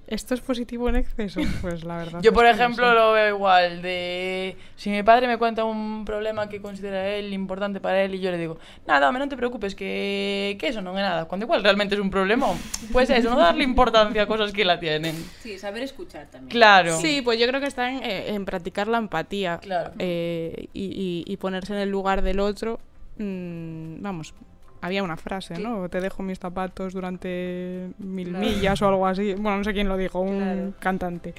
¿Esto 0.08 0.32
es 0.34 0.40
positivo 0.40 0.88
en 0.88 0.96
exceso? 0.96 1.40
Pues 1.60 1.84
la 1.84 1.98
verdad. 1.98 2.20
Yo, 2.22 2.32
por 2.32 2.44
no 2.44 2.50
ejemplo, 2.50 2.88
sé. 2.88 2.94
lo 2.94 3.12
veo 3.12 3.28
igual, 3.36 3.82
de 3.82 4.56
si 4.74 4.88
mi 4.90 5.02
padre 5.02 5.26
me 5.26 5.36
cuenta 5.36 5.64
un 5.64 6.04
problema 6.06 6.48
que 6.48 6.62
considera 6.62 7.06
él 7.08 7.32
importante 7.34 7.78
para 7.78 8.02
él 8.02 8.14
y 8.14 8.20
yo 8.20 8.30
le 8.30 8.38
digo, 8.38 8.58
nada, 8.86 9.06
hombre, 9.08 9.22
no 9.24 9.28
te 9.28 9.36
preocupes, 9.36 9.74
que, 9.74 10.56
que 10.58 10.68
eso 10.68 10.80
no 10.80 10.90
es 10.92 10.96
nada, 10.96 11.26
cuando 11.26 11.44
igual 11.44 11.62
realmente 11.62 11.94
es 11.94 12.00
un 12.00 12.10
problema, 12.10 12.46
pues 12.92 13.10
eso, 13.10 13.28
no 13.30 13.36
darle 13.38 13.64
importancia 13.64 14.22
a 14.22 14.26
cosas 14.26 14.52
que 14.52 14.64
la 14.64 14.80
tienen. 14.80 15.14
Sí, 15.40 15.58
saber 15.58 15.82
escuchar 15.82 16.26
también. 16.30 16.50
Claro. 16.50 16.98
Sí, 17.00 17.20
pues 17.22 17.38
yo 17.38 17.46
creo 17.46 17.60
que 17.60 17.66
está 17.66 17.90
en, 17.90 18.02
eh, 18.02 18.30
en 18.34 18.44
practicar 18.46 18.88
la 18.88 18.98
empatía 18.98 19.58
Claro. 19.58 19.92
eh, 19.98 20.68
y, 20.72 20.84
y- 20.84 21.24
y 21.32 21.36
ponerse 21.36 21.74
en 21.74 21.80
el 21.80 21.90
lugar 21.90 22.22
del 22.22 22.40
otro. 22.40 22.80
Mm, 23.18 24.00
vamos, 24.00 24.32
había 24.80 25.02
una 25.02 25.16
frase, 25.16 25.58
¿no? 25.58 25.88
Te 25.88 26.00
dejo 26.00 26.22
mis 26.22 26.38
zapatos 26.38 26.92
durante 26.94 27.90
mil 27.98 28.32
millas 28.34 28.80
o 28.82 28.88
algo 28.88 29.06
así. 29.06 29.34
Bueno, 29.34 29.58
no 29.58 29.64
sé 29.64 29.72
quién 29.72 29.88
lo 29.88 29.96
dijo, 29.96 30.20
un 30.20 30.38
Claro. 30.38 30.72
cantante. 30.78 31.34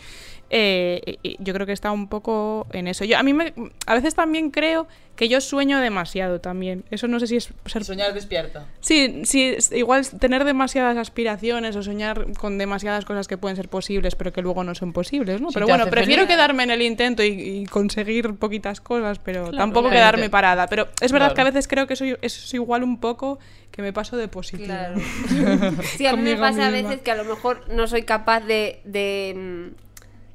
Eh, 0.50 1.18
y- 1.24 1.36
yo 1.40 1.54
creo 1.54 1.66
que 1.68 1.74
está 1.74 1.92
un 1.92 2.08
poco 2.08 2.66
en 2.74 2.88
eso. 2.88 3.06
Yo 3.06 3.18
a 3.18 3.24
mí 3.24 3.34
me, 3.34 3.54
a 3.86 3.94
veces 3.94 4.16
también 4.16 4.50
creo 4.52 4.88
que 5.16 5.28
yo 5.28 5.42
sueño 5.42 5.80
demasiado 5.80 6.40
también. 6.40 6.86
Eso 6.92 7.08
no 7.10 7.20
sé 7.20 7.28
si 7.28 7.36
es 7.36 7.50
ser 7.66 7.84
Soñar 7.84 8.14
despierta. 8.14 8.66
Sí, 8.80 9.22
sí, 9.26 9.56
igual 9.74 10.08
tener 10.10 10.46
demasiadas 10.46 10.96
aspiraciones 10.98 11.76
o 11.76 11.84
soñar 11.84 12.26
con 12.40 12.58
demasiadas 12.58 13.04
cosas 13.06 13.28
que 13.28 13.38
pueden 13.38 13.58
ser 13.58 13.68
posibles 13.68 14.16
pero 14.16 14.32
que 14.32 14.42
luego 14.42 14.64
no 14.64 14.74
son 14.76 14.94
posibles, 14.94 15.42
¿no? 15.42 15.50
Si 15.50 15.56
pero 15.56 15.68
bueno, 15.68 15.88
prefiero 15.88 16.22
feliz. 16.24 16.36
quedarme 16.36 16.64
en 16.64 16.72
el 16.72 16.82
intento 16.82 17.22
y, 17.22 17.28
y 17.28 17.66
conseguir 17.66 18.34
poquitas 18.36 18.80
cosas, 18.82 19.20
pero 19.20 19.44
Claro, 19.44 19.58
tampoco 19.58 19.90
claro. 19.90 19.96
quedarme 19.98 20.30
parada. 20.30 20.68
Pero 20.68 20.88
es 21.02 21.12
verdad 21.12 21.28
Claro. 21.28 21.36
que 21.36 21.42
a 21.42 21.46
veces 21.46 21.68
creo 21.68 21.86
que 21.86 21.96
soy, 21.98 22.12
eso 22.22 22.42
es 22.46 22.54
igual 22.54 22.84
un 22.84 23.00
poco 23.00 23.40
que 23.72 23.82
me 23.82 23.92
paso 23.94 24.16
de 24.18 24.30
positivo. 24.30 24.68
Claro. 24.68 24.96
Sí, 25.98 26.06
a 26.08 26.16
mí 26.16 26.22
me 26.24 26.38
pasa 26.38 26.68
a 26.68 26.72
veces 26.72 27.02
que 27.02 27.12
a 27.12 27.16
lo 27.16 27.26
mejor 27.26 27.68
no 27.70 27.88
soy 27.88 28.04
capaz 28.04 28.40
de, 28.42 28.80
de, 28.86 29.34
mm, 29.36 29.89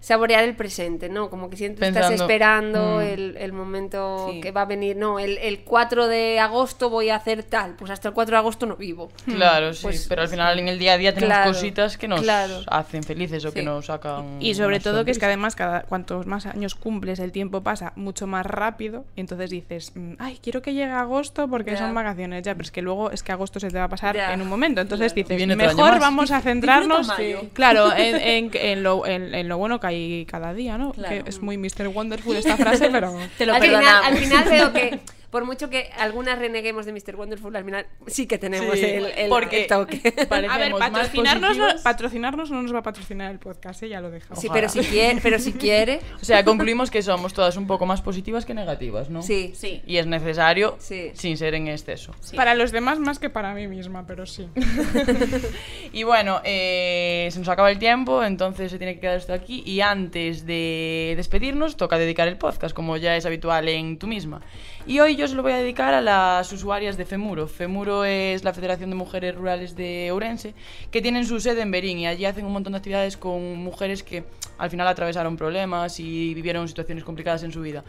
saborear 0.05 0.45
el 0.45 0.55
presente, 0.55 1.09
¿no? 1.09 1.31
Como 1.31 1.49
que 1.49 1.57
siempre 1.57 1.89
estás 1.89 2.09
Pensando, 2.09 2.25
esperando 2.25 2.97
mm. 2.99 3.01
el, 3.01 3.37
el 3.39 3.53
momento 3.55 4.29
Sí. 4.31 4.41
que 4.43 4.51
va 4.53 4.63
a 4.63 4.65
venir. 4.67 4.97
No, 4.97 5.19
el, 5.19 5.39
el 5.39 5.61
4 5.65 6.09
de 6.09 6.39
agosto 6.41 6.91
voy 6.91 7.09
a 7.09 7.17
hacer 7.17 7.43
tal. 7.43 7.75
Pues 7.77 7.91
hasta 7.91 8.09
el 8.09 8.15
4 8.15 8.33
de 8.35 8.39
agosto 8.39 8.67
no 8.67 8.77
vivo. 8.77 9.11
Claro, 9.25 9.73
sí, 9.73 9.83
Pues- 9.83 10.07
pero 10.07 10.21
al 10.23 10.29
final 10.29 10.59
en 10.59 10.69
el 10.69 10.79
día 10.79 10.93
a 10.93 10.99
día 10.99 11.15
tenemos 11.15 11.35
Claro, 11.37 11.53
cositas 11.53 11.97
que 11.97 12.07
nos 12.07 12.21
claro. 12.21 12.61
hacen 12.67 13.03
felices 13.03 13.45
o 13.47 13.53
que 13.53 13.61
Sí. 13.61 13.65
nos 13.67 13.87
sacan. 13.87 14.37
Y 14.43 14.55
sobre 14.55 14.79
todo 14.81 15.05
que 15.07 15.11
es 15.11 15.19
que 15.19 15.25
además 15.25 15.57
cada 15.57 15.83
cuantos 15.85 16.27
más 16.27 16.45
años 16.45 16.75
cumples 16.75 17.19
el 17.19 17.33
tiempo 17.33 17.63
pasa 17.63 17.93
mucho 17.97 18.27
más 18.27 18.45
rápido 18.45 19.07
y 19.17 19.21
entonces 19.21 19.49
dices, 19.49 19.93
mm, 19.95 20.15
ay, 20.19 20.39
quiero 20.43 20.61
que 20.61 20.75
llegue 20.75 20.93
agosto 20.93 21.49
porque 21.49 21.71
Ya. 21.73 21.79
son 21.79 21.95
vacaciones 21.95 22.43
ya, 22.43 22.53
pero 22.55 22.65
es 22.65 22.71
que 22.71 22.83
luego 22.83 23.11
es 23.11 23.23
que 23.23 23.33
agosto 23.33 23.59
se 23.59 23.71
te 23.71 23.79
va 23.79 23.85
a 23.85 23.89
pasar 23.89 24.15
Ya. 24.17 24.35
en 24.35 24.43
un 24.43 24.49
momento. 24.49 24.83
Entonces 24.83 25.15
dices, 25.15 25.35
Viene 25.39 25.55
otro 25.55 25.67
año 25.69 25.77
mejor 25.83 25.99
vamos 26.01 26.31
a 26.31 26.43
centrarnos, 26.43 27.09
mayo. 27.09 27.41
claro, 27.55 27.91
en, 27.97 28.17
en- 28.17 28.51
en 28.53 28.83
lo, 28.83 29.07
en- 29.07 29.35
en 29.35 29.49
lo 29.49 29.57
bueno 29.57 29.81
que 29.81 29.87
hay 29.87 29.94
cada 30.29 30.55
día, 30.55 30.79
¿no? 30.79 30.93
Claro. 30.93 31.25
Que 31.25 31.31
es 31.31 31.41
muy 31.41 31.57
Mr. 31.59 31.89
Wonderful 31.89 32.37
esta 32.37 32.57
frase, 32.57 32.89
pero... 32.91 33.17
Te 33.39 33.47
lo 33.47 33.55
al, 33.55 33.63
final, 33.63 34.05
al 34.05 34.17
final 34.17 34.45
veo 34.49 34.73
que, 34.73 35.01
por 35.35 35.45
mucho 35.45 35.69
que 35.69 35.91
algunas 35.99 36.39
reneguemos 36.39 36.87
de 36.87 36.93
Mr. 36.93 37.17
Wonderful, 37.17 37.57
al 37.57 37.65
final 37.65 37.87
sí 38.07 38.29
que 38.29 38.39
tenemos 38.39 38.79
Sí, 38.79 38.85
el, 38.85 39.07
el- 39.07 39.29
porque 39.29 39.63
el 39.63 39.67
toque. 39.67 40.01
A 40.31 40.59
ver, 40.59 40.71
patrocinarnos, 40.79 41.49
positivos. 41.59 41.83
patrocinarnos 41.83 42.51
no 42.53 42.63
nos 42.63 42.73
va 42.73 42.79
a 42.79 42.83
patrocinar 42.85 43.33
el 43.33 43.41
podcast, 43.41 43.83
¿eh? 43.83 43.89
ya 43.89 44.01
lo 44.01 44.13
dejamos. 44.13 44.39
Sí, 44.39 44.47
pero 44.53 44.69
si 44.69 44.79
quiere, 44.79 45.19
pero 45.21 45.41
si 45.41 45.53
quiere, 45.55 45.99
O 46.23 46.25
sea, 46.25 46.45
concluimos 46.45 46.89
que 46.89 47.03
somos 47.03 47.35
todas 47.35 47.57
un 47.57 47.67
poco 47.67 47.85
más 47.85 48.01
positivas 48.01 48.45
que 48.47 48.55
negativas, 48.55 49.11
¿no? 49.11 49.23
sí. 49.23 49.51
Sí. 49.57 49.83
Y 49.89 49.97
es 49.97 50.07
necesario 50.07 50.77
Sí. 50.79 51.11
sin 51.15 51.37
ser 51.37 51.55
en 51.55 51.67
exceso. 51.67 52.15
Sí. 52.21 52.37
Para 52.37 52.55
los 52.55 52.71
demás 52.71 53.01
más 53.01 53.19
que 53.19 53.29
para 53.29 53.55
mí 53.55 53.67
misma, 53.67 54.07
pero 54.07 54.27
sí. 54.27 54.49
Y 55.93 56.03
bueno, 56.05 56.41
eh, 56.45 57.29
se 57.33 57.39
nos 57.41 57.49
acaba 57.49 57.71
el 57.73 57.79
tiempo, 57.81 58.23
entonces 58.23 58.71
se 58.71 58.79
tiene 58.79 58.95
que 58.95 59.01
quedar 59.01 59.17
esto 59.17 59.33
aquí. 59.33 59.63
Y 59.67 59.81
antes 59.81 60.47
de 60.47 61.15
despedirnos, 61.17 61.77
toca 61.77 61.99
dedicar 61.99 62.29
el 62.29 62.37
podcast, 62.37 62.73
como 62.75 62.97
ya 62.97 63.17
es 63.17 63.27
habitual 63.27 63.69
en 63.69 63.99
tú 63.99 64.07
misma. 64.07 64.41
Y 64.87 65.01
hoy 65.01 65.17
yo 65.17 65.24
se 65.29 65.35
lo 65.35 65.43
voy 65.43 65.53
a 65.53 65.57
dedicar 65.57 65.95
a 65.95 66.01
las 66.01 66.53
usuarias 66.53 66.97
de 66.97 67.05
Femuro. 67.05 67.49
Femuro 67.49 68.05
es 68.05 68.45
la 68.45 68.53
Federación 68.53 68.91
de 68.91 68.97
Mujeres 68.97 69.35
Rurales 69.35 69.75
de 69.77 70.11
Ourense, 70.11 70.55
que 70.91 71.01
tienen 71.01 71.25
su 71.25 71.41
sede 71.41 71.63
en 71.63 71.71
Berín 71.71 71.99
y 71.99 72.07
allí 72.07 72.25
hacen 72.25 72.45
un 72.45 72.53
montón 72.53 72.73
de 72.73 72.79
actividades 72.79 73.17
con 73.17 73.57
mujeres 73.57 74.03
que 74.03 74.25
al 74.59 74.71
final 74.71 74.87
atravesaron 74.87 75.37
problemas 75.37 75.99
y 76.01 76.35
vivieron 76.35 76.69
situaciones 76.69 77.05
complicadas 77.05 77.43
en 77.43 77.53
su 77.53 77.61
vida. 77.63 77.85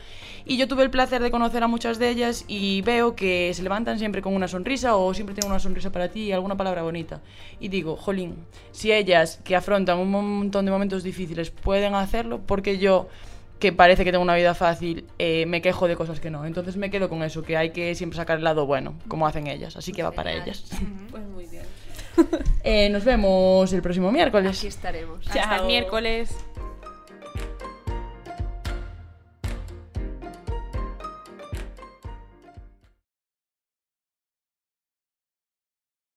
Y 0.45 0.57
yo 0.57 0.67
tuve 0.67 0.83
el 0.83 0.89
placer 0.89 1.21
de 1.21 1.31
conocer 1.31 1.63
a 1.63 1.67
muchas 1.67 1.99
de 1.99 2.09
ellas 2.09 2.45
y 2.47 2.81
veo 2.81 3.15
que 3.15 3.51
se 3.53 3.63
levantan 3.63 3.99
siempre 3.99 4.21
con 4.21 4.33
una 4.33 4.47
sonrisa 4.47 4.95
o 4.95 5.13
siempre 5.13 5.35
tienen 5.35 5.51
una 5.51 5.59
sonrisa 5.59 5.91
para 5.91 6.09
ti 6.09 6.23
y 6.23 6.31
alguna 6.31 6.55
palabra 6.55 6.83
bonita. 6.83 7.21
Y 7.59 7.67
digo, 7.67 7.95
jolín, 7.95 8.35
si 8.71 8.91
ellas 8.91 9.39
que 9.43 9.55
afrontan 9.55 9.99
un 9.99 10.11
montón 10.11 10.65
de 10.65 10.71
momentos 10.71 11.03
difíciles 11.03 11.49
pueden 11.49 11.95
hacerlo, 11.95 12.41
porque 12.45 12.77
yo 12.77 13.07
que 13.59 13.71
parece 13.71 14.03
que 14.03 14.11
tengo 14.11 14.23
una 14.23 14.35
vida 14.35 14.53
fácil, 14.53 15.05
eh, 15.17 15.45
me 15.45 15.61
quejo 15.61 15.87
de 15.87 15.95
cosas 15.95 16.19
que 16.19 16.29
no. 16.29 16.45
Entonces 16.45 16.77
me 16.77 16.89
quedo 16.89 17.09
con 17.09 17.23
eso, 17.23 17.43
que 17.43 17.57
hay 17.57 17.71
que 17.71 17.95
siempre 17.95 18.17
sacar 18.17 18.37
el 18.37 18.43
lado 18.43 18.65
bueno, 18.65 18.95
como 19.07 19.27
hacen 19.27 19.47
ellas. 19.47 19.77
Así 19.77 19.91
que 19.91 20.03
va 20.03 20.11
para 20.11 20.31
ellas. 20.33 20.65
Pues 21.11 21.23
muy 21.23 21.45
bien. 21.47 21.63
Eh, 22.67 22.89
nos 22.89 23.05
vemos 23.05 23.71
el 23.73 23.83
próximo 23.83 24.11
miércoles. 24.11 24.57
Aquí 24.57 24.65
estaremos. 24.65 25.27
Hasta 25.27 25.57
el 25.57 25.67
miércoles. 25.67 26.35